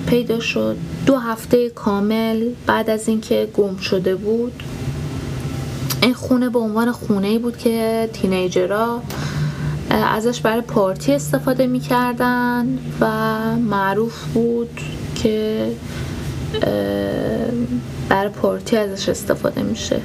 پیدا 0.07 0.39
شد. 0.39 0.77
دو 1.05 1.15
هفته 1.17 1.69
کامل 1.69 2.49
بعد 2.65 2.89
از 2.89 3.07
اینکه 3.07 3.47
گم 3.57 3.77
شده 3.77 4.15
بود. 4.15 4.63
این 6.03 6.13
خونه 6.13 6.49
به 6.49 6.59
عنوان 6.59 6.91
خونه 6.91 7.39
بود 7.39 7.57
که 7.57 8.09
تینیجرها 8.13 9.01
ازش 9.89 10.41
برای 10.41 10.61
پارتی 10.61 11.13
استفاده 11.13 11.67
می‌کردن 11.67 12.79
و 12.99 13.07
معروف 13.55 14.25
بود 14.33 14.81
که 15.15 15.67
برای 18.09 18.29
پارتی 18.29 18.77
ازش 18.77 19.09
استفاده 19.09 19.63
میشه. 19.63 20.01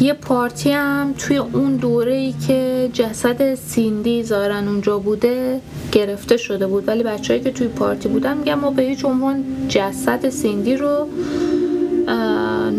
یه 0.00 0.12
پارتی 0.12 0.70
هم 0.70 1.14
توی 1.18 1.36
اون 1.36 1.76
دوره 1.76 2.14
ای 2.14 2.34
که 2.46 2.90
جسد 2.92 3.54
سیندی 3.54 4.22
زارن 4.22 4.68
اونجا 4.68 4.98
بوده 4.98 5.60
گرفته 5.92 6.36
شده 6.36 6.66
بود. 6.66 6.88
ولی 6.88 7.02
بچههایی 7.02 7.44
که 7.44 7.50
توی 7.50 7.68
پارتی 7.68 8.08
بودن 8.08 8.36
میگن 8.36 8.54
ما 8.54 8.70
به 8.70 8.82
هیچ 8.82 9.04
عنوان 9.04 9.44
جسد 9.68 10.28
سیندی 10.28 10.76
رو 10.76 11.08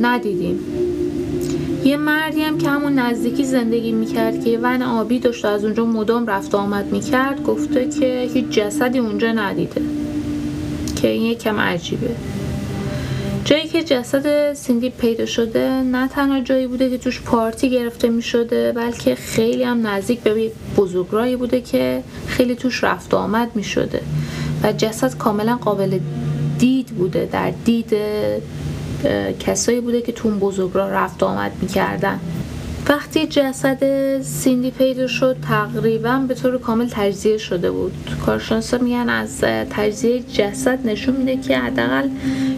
ندیدیم. 0.02 0.60
یه 1.84 1.98
مردی 1.98 2.42
هم 2.42 2.58
که 2.58 2.70
همون 2.70 2.94
نزدیکی 2.94 3.44
زندگی 3.44 3.92
می‌کرد 3.92 4.46
که 4.46 4.60
ون 4.62 4.82
آبی 4.82 5.20
داشت 5.20 5.46
از 5.46 5.64
اونجا 5.64 5.86
مدام 5.86 6.28
رفت 6.28 6.56
آمد 6.56 6.92
می‌کرد 6.92 7.44
گفته 7.44 7.90
که 7.90 8.30
هیچ 8.34 8.46
جسدی 8.46 9.00
اونجا 9.00 9.32
ندیده. 9.32 9.82
که 10.96 11.08
این 11.08 11.24
یکم 11.24 11.60
عجیبه. 11.60 12.10
جایی 13.46 13.68
که 13.68 13.84
جسد 13.84 14.54
سیندی 14.54 14.90
پیدا 14.90 15.26
شده 15.26 15.70
نه 15.70 16.08
تنها 16.08 16.40
جایی 16.40 16.68
بوده 16.68 16.90
که 16.90 16.98
توش 16.98 17.22
پارتی 17.22 17.70
گرفته 17.70 18.10
می 18.10 18.22
شده 18.22 18.72
بلکه 18.72 19.16
خیلی 19.16 19.64
هم 19.64 19.88
نزدیک 19.88 20.20
به 20.20 20.52
بزرگرایی 20.78 21.36
بوده 21.36 21.62
که 21.62 22.04
خیلی 22.28 22.56
توش 22.56 22.84
رفت 22.84 23.14
آمد 23.14 23.56
می 23.56 23.64
شده 23.64 24.02
و 24.64 24.74
جسد 24.74 25.18
کاملا 25.18 25.56
قابل 25.56 26.00
دید 26.60 26.88
بوده. 26.88 27.30
در 27.32 27.52
دید 27.66 27.94
کسایی 29.40 29.82
بوده 29.82 30.02
که 30.02 30.12
تو 30.12 30.28
اون 30.28 30.40
بزرگراه 30.40 30.90
رفت 30.90 31.24
آمد 31.24 31.52
می‌کردن. 31.62 32.20
وقتی 32.90 33.28
جسد 33.28 34.22
سیندی 34.22 34.72
پیدا 34.72 35.08
شد 35.08 35.36
تقریبا 35.42 36.26
به 36.28 36.34
طور 36.34 36.58
کامل 36.58 36.88
تجزیه 36.92 37.38
شده 37.38 37.72
بود. 37.72 37.94
کارشناسا 38.26 38.78
میگن 38.78 39.10
از 39.10 39.42
تجزیه 39.70 40.20
جسد 40.20 40.88
نشون 40.88 41.16
میده 41.16 41.38
که 41.38 41.58
حداقل 41.58 42.10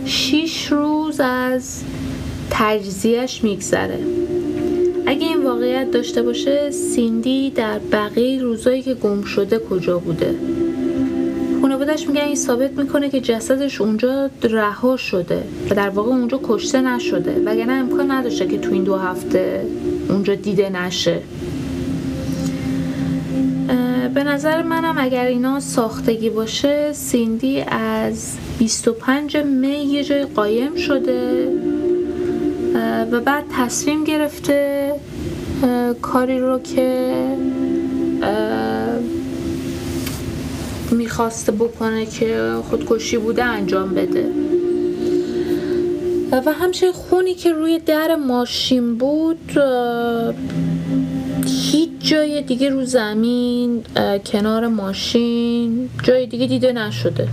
6 0.05 0.67
روز 0.71 1.19
از 1.19 1.83
تجزیهش 2.49 3.43
میگذره. 3.43 3.99
اگه 5.05 5.27
این 5.27 5.43
واقعیت 5.43 5.91
داشته 5.91 6.21
باشه 6.21 6.71
سیندی 6.71 7.49
در 7.49 7.79
بقیه 7.91 8.41
روزایی 8.41 8.81
که 8.81 8.93
گم 8.93 9.23
شده 9.23 9.59
کجا 9.59 9.99
بوده؟ 9.99 10.35
خانوادش 11.61 12.07
میگن 12.07 12.21
این 12.21 12.35
ثابت 12.35 12.71
می‌کنه 12.71 13.09
که 13.09 13.21
جسدش 13.21 13.81
اونجا 13.81 14.29
رها 14.43 14.97
شده 14.97 15.43
و 15.69 15.75
در 15.75 15.89
واقع 15.89 16.09
اونجا 16.09 16.39
کشته 16.43 16.81
نشده. 16.81 17.41
وگرنه 17.45 17.73
امکان 17.73 18.11
نداشته 18.11 18.47
که 18.47 18.57
تو 18.57 18.71
این 18.71 18.83
دو 18.83 18.95
هفته 18.95 19.65
اونجا 20.09 20.35
دیده 20.35 20.69
نشه. 20.69 21.21
به 24.13 24.23
نظر 24.23 24.63
منم 24.63 24.95
اگر 24.97 25.25
اینا 25.25 25.59
ساختگی 25.59 26.29
باشه 26.29 26.93
سیندی 26.93 27.61
از 27.61 28.37
25 28.59 29.37
می 29.37 29.67
یه 29.67 30.03
جای 30.03 30.25
قایم 30.25 30.75
شده. 30.75 31.49
و 33.11 33.19
بعد 33.19 33.43
تصمیم 33.57 34.03
گرفته 34.03 34.91
کاری 36.01 36.39
رو 36.39 36.59
که 36.59 37.13
می‌خواسته 40.91 41.51
بکنه 41.51 42.05
که 42.05 42.53
خودکشی 42.69 43.17
بوده 43.17 43.43
انجام 43.43 43.93
بده. 43.93 44.25
و 46.31 46.51
همچنین 46.51 46.91
خونی 46.91 47.33
که 47.33 47.53
روی 47.53 47.79
در 47.79 48.15
ماشین 48.15 48.97
بود 48.97 49.51
هیچ 51.47 51.89
جای 51.99 52.41
دیگه 52.41 52.69
رو 52.69 52.85
زمین 52.85 53.83
کنار 54.25 54.67
ماشین 54.67 55.89
جای 56.03 56.27
دیگه 56.27 56.47
دیده 56.47 56.71
نشده. 56.71 57.27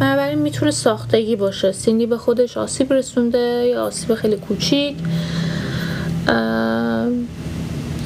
بنابراین 0.00 0.38
می‌تونه 0.38 0.70
ساختگی 0.70 1.36
باشه. 1.36 1.72
سینی 1.72 2.06
به 2.06 2.16
خودش 2.18 2.56
آسیب 2.56 2.92
رسونده 2.92 3.66
یا 3.70 3.84
آسیب 3.84 4.14
خیلی 4.14 4.36
کوچیک. 4.36 4.96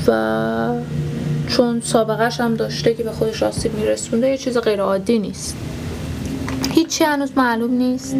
و 0.07 0.69
چون 1.49 1.81
سابقهش 1.81 2.41
هم 2.41 2.55
داشته 2.55 2.95
که 2.95 3.03
به 3.03 3.13
خودش 3.13 3.43
آسیب 3.43 3.75
میرسونده 3.75 4.29
یه 4.29 4.39
چیز 4.39 4.59
غیر 4.59 4.81
عادی 4.81 5.19
نیست. 5.19 5.57
هیچی 6.77 7.05
هنوز 7.05 7.31
معلوم 7.37 7.75
نیست. 7.75 8.17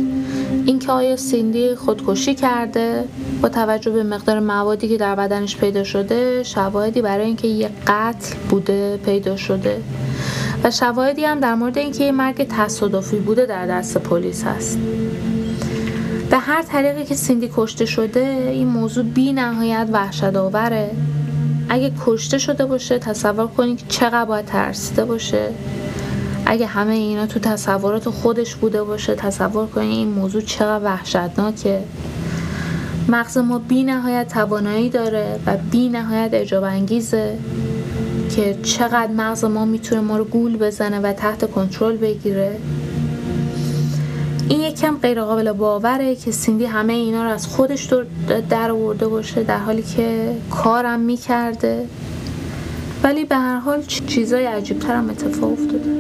اینکه 0.67 0.93
آیا 0.93 1.17
سیندی 1.17 1.75
خودکشی 1.75 2.35
کرده 2.35 3.05
با 3.43 3.49
توجه 3.49 3.91
به 3.91 4.03
مقدار 4.03 4.41
موادی 4.41 4.89
که 4.89 4.97
در 4.97 5.15
بدنش 5.15 5.57
پیدا 5.57 5.85
شده 5.85 6.43
شواهدی 6.43 7.03
برای 7.03 7.27
اینکه 7.27 7.49
یه 7.49 7.71
قتل 7.87 8.35
بوده 8.51 8.97
پیدا 8.97 9.37
شده. 9.37 9.83
و 10.65 10.71
شواهدی 10.71 11.25
هم 11.25 11.41
در 11.41 11.55
مورد 11.55 11.79
اینکه 11.79 12.05
یه 12.05 12.13
مرگ 12.13 12.47
تصادفی 12.49 13.17
بوده 13.17 13.47
در 13.47 13.67
دست 13.67 13.99
پلیس 13.99 14.45
هست. 14.45 14.79
به 16.31 16.39
هر 16.39 16.63
طریقی 16.63 17.05
که 17.05 17.15
سیندی 17.15 17.51
کشته 17.57 17.85
شده 17.85 18.51
این 18.53 18.69
موضوع 18.69 19.05
بی 19.05 19.33
نهایت 19.33 19.89
وحشت 19.93 20.37
آوره 20.37 20.91
اگه 21.69 21.93
کشته 22.07 22.39
شده 22.39 22.67
باشه 22.67 22.99
تصور 22.99 23.47
کنید 23.47 23.79
که 23.79 23.85
چقدر 23.89 24.25
باید 24.25 24.45
ترسیده 24.45 25.05
باشه. 25.05 25.49
اگه 26.47 26.67
همه 26.67 26.95
اینا 26.95 27.27
تو 27.27 27.41
تصورات 27.41 28.09
خودش 28.09 28.55
بوده 28.55 28.83
باشه 28.83 29.15
تصور 29.15 29.67
کنید 29.67 29.91
این 29.91 30.09
موضوع 30.09 30.41
چقدر 30.41 30.85
وحشتناکه. 30.85 31.83
مغز 33.09 33.39
ما 33.39 33.59
بی 33.59 33.85
نهایت 33.85 34.29
توانایی 34.29 34.91
داره 34.91 35.41
و 35.47 35.57
بی 35.71 35.89
نهایت 35.89 36.31
اجاب 36.33 36.65
انگیزه 36.65 37.39
که 38.37 38.59
چقدر 38.63 39.13
مغز 39.13 39.45
ما 39.45 39.65
می‌تونه 39.65 40.01
ما 40.01 40.17
رو 40.17 40.25
گول 40.25 40.57
بزنه 40.57 41.01
و 41.01 41.13
تحت 41.13 41.51
کنترل 41.51 41.97
بگیره. 41.97 42.59
این 44.49 44.61
یکم 44.61 44.97
غیر 44.97 45.23
قابل 45.23 45.53
باوره 45.53 46.17
که 46.17 46.31
سیندی 46.31 46.65
همه 46.65 46.93
اینا 46.93 47.25
رو 47.25 47.31
از 47.31 47.47
خودش 47.47 47.93
در 48.51 48.71
آورده 48.71 49.09
باشه 49.09 49.43
در 49.43 49.59
حالی 49.59 49.83
که 49.83 50.35
کارم 50.51 51.01
می‌کرده. 51.01 51.87
ولی 53.07 53.25
به 53.25 53.37
هر 53.37 53.59
حال 53.59 53.83
چیزای 53.83 54.45
عجیب 54.47 54.83
هم 54.85 55.11
اتفاق 55.11 55.53
افتاده. 55.53 55.91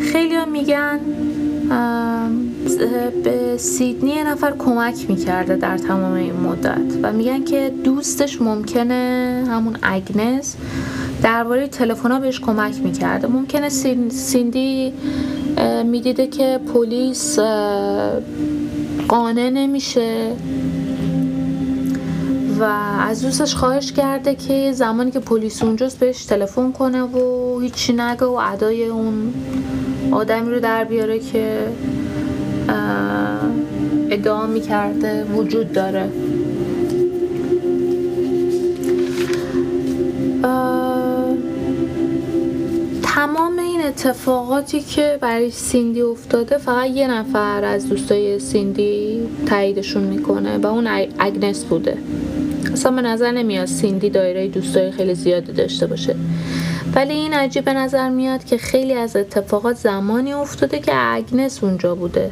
خیلی 0.00 0.34
ها 0.34 0.44
میگن 0.44 1.00
به 3.24 3.56
سیدنی 3.56 4.10
یه 4.10 4.24
نفر 4.24 4.52
کمک 4.58 5.10
می‌کرده 5.10 5.56
در 5.56 5.78
تمام 5.78 6.12
این 6.12 6.32
مدت 6.32 6.98
و 7.02 7.12
میگن 7.12 7.44
که 7.44 7.72
دوستش 7.84 8.42
ممکنه 8.42 9.44
همون 9.48 9.76
اگنس 9.82 10.56
درباره 11.22 11.68
تلفن 11.68 12.20
بهش 12.20 12.40
کمک 12.40 12.74
می‌کرده. 12.84 13.26
ممکنه 13.26 13.68
سیندی 14.08 14.92
می‌دیده 15.84 16.26
که 16.26 16.60
پلیس 16.74 17.38
قانع 19.08 19.50
نمیشه. 19.50 20.32
و 22.60 22.62
از 23.00 23.22
دوستش 23.22 23.54
خواهش 23.54 23.92
کرده 23.92 24.34
که 24.34 24.72
زمانی 24.72 25.10
که 25.10 25.20
پلیس 25.20 25.62
اونجاست 25.62 25.98
بهش 25.98 26.24
تلفن 26.24 26.72
کنه 26.72 27.02
و 27.02 27.58
هیچی 27.60 27.92
نگه 27.92 28.24
و 28.24 28.40
ادای 28.52 28.86
اون 28.86 29.34
آدمی 30.12 30.50
رو 30.50 30.60
در 30.60 30.84
بیاره 30.84 31.18
که 31.18 31.68
ادعا 34.10 34.46
می‌کرده 34.46 35.24
وجود 35.24 35.72
داره. 35.72 36.10
تمام 43.02 43.58
این 43.58 43.82
اتفاقاتی 43.82 44.80
که 44.80 45.18
برای 45.20 45.50
سیندی 45.50 46.02
افتاده 46.02 46.58
فقط 46.58 46.90
یه 46.90 47.10
نفر 47.10 47.64
از 47.64 47.88
دوستای 47.88 48.38
سیندی 48.38 49.20
تاییدشون 49.46 50.02
می‌کنه 50.02 50.58
و 50.58 50.66
اون 50.66 50.86
اگنس 51.18 51.64
بوده. 51.64 51.98
اصلا 52.78 52.92
به 52.92 53.02
نظر 53.02 53.30
نمیاد 53.30 53.66
سیندی 53.66 54.10
دایره 54.10 54.48
دوستای 54.48 54.90
خیلی 54.90 55.14
زیادی 55.14 55.52
داشته 55.52 55.86
باشه. 55.86 56.14
ولی 56.94 57.12
این 57.12 57.34
عجیب 57.34 57.64
به 57.64 57.72
نظر 57.72 58.08
میاد 58.08 58.44
که 58.44 58.58
خیلی 58.58 58.92
از 58.92 59.16
اتفاقات 59.16 59.76
زمانی 59.76 60.32
افتاده 60.32 60.78
که 60.78 60.92
اگنس 60.94 61.64
اونجا 61.64 61.94
بوده. 61.94 62.30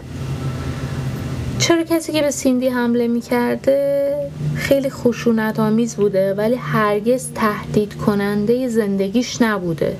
چرا 1.59 1.83
کسی 1.83 2.13
که 2.13 2.23
به 2.23 2.31
سیندی 2.31 2.69
حمله 2.69 3.09
می‌کرده 3.09 4.15
خیلی 4.57 4.91
خشونت 4.91 5.61
آمیز 5.61 5.97
بوده 5.97 6.35
ولی 6.35 6.55
هرگز 6.55 7.29
تهدید 7.35 7.95
کننده 7.95 8.69
زندگیش 8.69 9.43
نبوده. 9.43 9.97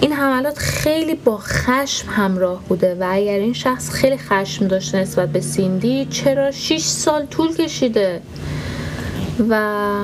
این 0.00 0.12
حملات 0.12 0.58
خیلی 0.58 1.14
با 1.14 1.38
خشم 1.38 2.08
همراه 2.08 2.62
بوده 2.68 2.96
و 3.00 3.06
اگر 3.10 3.38
این 3.38 3.52
شخص 3.52 3.90
خیلی 3.90 4.16
خشم 4.16 4.68
داشته 4.68 4.98
نسبت 4.98 5.28
به 5.28 5.40
سیندی 5.40 6.06
چرا 6.10 6.50
6 6.50 6.80
سال 6.80 7.26
طول 7.26 7.54
کشیده؟ 7.54 8.20
و 9.48 9.54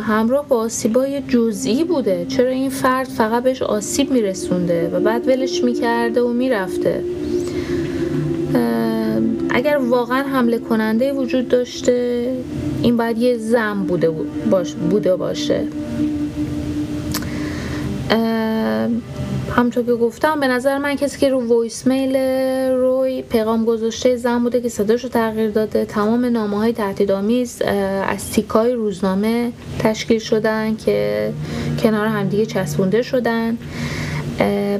همراه 0.01 0.49
با 0.49 0.57
آسیبای 0.57 1.22
جزئی 1.29 1.85
بوده. 1.85 2.26
چرا 2.29 2.51
این 2.51 2.70
فرد 2.70 3.09
فقط 3.09 3.43
بهش 3.43 3.62
آسیب 3.62 4.11
میرسونده 4.11 4.91
و 4.95 5.01
بعد 5.01 5.29
ولش 5.29 5.64
می‌کرده 5.64 6.22
و 6.22 6.33
می‌رفته؟ 6.33 7.05
اگر 9.51 9.76
واقعا 9.76 10.22
حمله 10.22 10.59
کننده 10.59 11.12
وجود 11.12 11.49
داشته 11.49 12.29
این 12.83 12.97
باید 12.97 13.18
یه 13.18 13.39
زن 13.39 13.74
بوده, 13.74 14.11
باش 14.51 14.74
بوده 14.74 15.16
باشه. 15.16 15.64
همطور 19.59 19.84
که 19.84 19.94
گفتم 19.94 20.40
به 20.40 20.48
نظر 20.48 20.78
من 20.78 20.94
کسی 20.94 21.18
که 21.18 21.28
رو 21.28 21.48
وایس 21.48 21.86
میل 21.86 22.16
روی 22.70 23.22
پیغام 23.22 23.64
گذاشته 23.64 24.16
زن 24.16 24.42
بوده 24.42 24.61
که 24.61 24.68
صداش 24.68 25.02
رو 25.04 25.09
تغییر 25.09 25.50
داده. 25.50 25.84
تمام 25.84 26.24
نامه 26.24 26.56
های 26.56 26.72
تهدیدآمیز 26.72 27.62
از 28.09 28.30
تیکه‌های 28.30 28.72
روزنامه 28.72 29.52
تشکیل 29.78 30.18
شدن 30.18 30.76
که 30.76 31.32
کنار 31.82 32.06
همدیگه 32.06 32.46
چسبونده 32.46 33.02
شدن. 33.02 33.59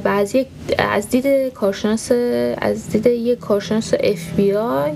و 0.05 0.07
از, 0.07 0.35
یک 0.35 0.47
از 0.77 1.09
دید 1.09 1.53
کارشناس 1.53 2.11
از 2.57 2.89
دید 2.89 3.05
یک 3.05 3.39
کارشناس 3.39 3.93
اف 3.99 4.33
بی 4.37 4.53
آی 4.53 4.91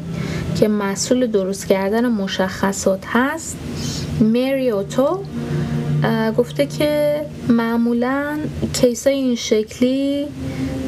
که 0.59 0.67
مسئول 0.67 1.27
درست 1.27 1.67
کردن 1.67 2.07
مشخصات 2.07 3.05
هست 3.05 3.57
مری 4.21 4.69
اوتول 4.69 5.19
گفته 6.37 6.65
که 6.65 7.21
معمولا 7.49 8.39
case 8.73 9.07
های 9.07 9.15
این 9.15 9.35
شکلی 9.35 10.25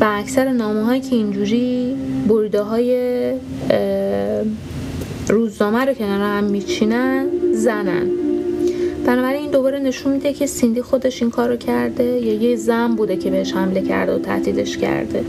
و 0.01 0.05
اکثر 0.09 0.51
نامه 0.51 0.84
هایی 0.84 1.01
که 1.01 1.16
اینجوری 1.16 1.95
بریده 2.28 2.61
های 2.61 3.34
روزنامه 5.30 5.86
رو 5.86 5.93
کنار 5.93 6.22
هم 6.22 6.43
میچینن 6.43 7.26
زنن. 7.53 8.09
بنابراین 9.05 9.41
این 9.41 9.51
دوباره 9.51 9.80
نشون 9.80 10.13
میده 10.13 10.34
که 10.34 10.45
سیندی 10.45 10.82
خودش 10.82 11.22
این 11.22 11.32
کار 11.32 11.49
رو 11.49 11.57
کرده 11.57 12.03
یا 12.03 12.34
یه 12.34 12.55
زن 12.55 12.95
بوده 12.95 13.18
که 13.18 13.30
بهش 13.30 13.53
حمله 13.53 13.82
کرده 13.82 14.16
و 14.16 14.20
تهدیدش 14.20 14.78
کرده. 14.78 15.24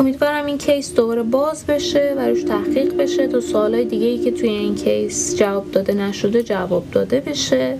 امیدوارم 0.00 0.46
این 0.46 0.58
کیس 0.58 0.94
دوباره 0.94 1.22
باز 1.22 1.66
بشه 1.66 2.14
و 2.16 2.20
روش 2.20 2.42
تحقیق 2.42 2.96
بشه 2.96 3.26
تا 3.26 3.40
سوالای 3.40 3.84
دیگه 3.84 4.06
ای 4.06 4.18
که 4.18 4.30
توی 4.30 4.48
این 4.48 4.74
کیس 4.74 5.36
جواب 5.36 5.70
داده 5.70 5.94
نشده 5.94 6.42
جواب 6.42 6.84
داده 6.92 7.20
بشه. 7.20 7.76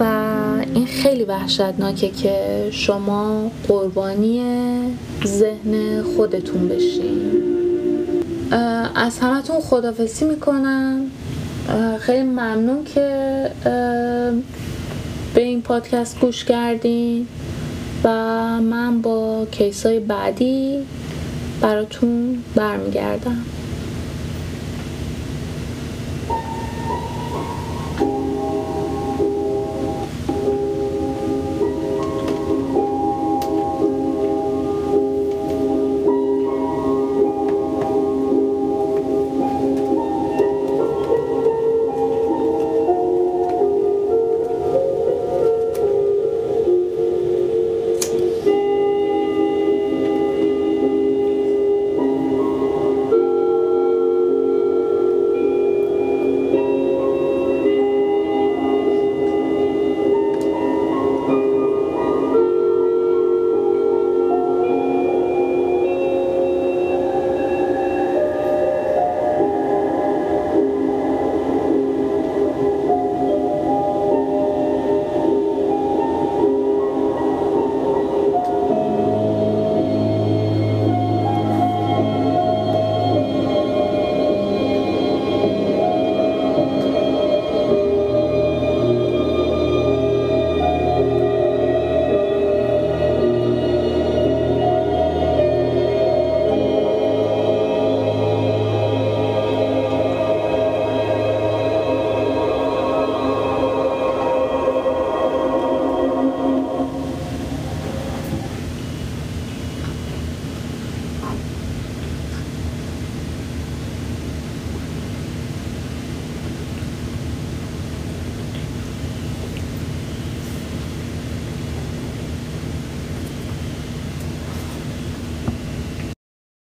و 0.00 0.04
این 0.74 0.86
خیلی 0.86 1.24
وحشتناکه 1.24 2.08
که 2.08 2.68
شما 2.70 3.50
قربانی 3.68 4.42
ذهن 5.26 6.02
خودتون 6.02 6.68
بشین. 6.68 7.42
از 8.94 9.18
همتون 9.18 9.60
خدافزی 9.60 10.24
می‌کنم. 10.24 11.00
خیلی 11.98 12.22
ممنون 12.22 12.84
که 12.84 13.10
به 15.34 15.42
این 15.42 15.62
پادکست 15.62 16.20
گوش 16.20 16.44
کردین. 16.44 17.26
و 18.04 18.08
من 18.60 19.02
با 19.02 19.46
کیس 19.50 19.86
های 19.86 20.00
بعدی 20.00 20.78
براتون 21.60 22.44
برمیگردم. 22.54 23.44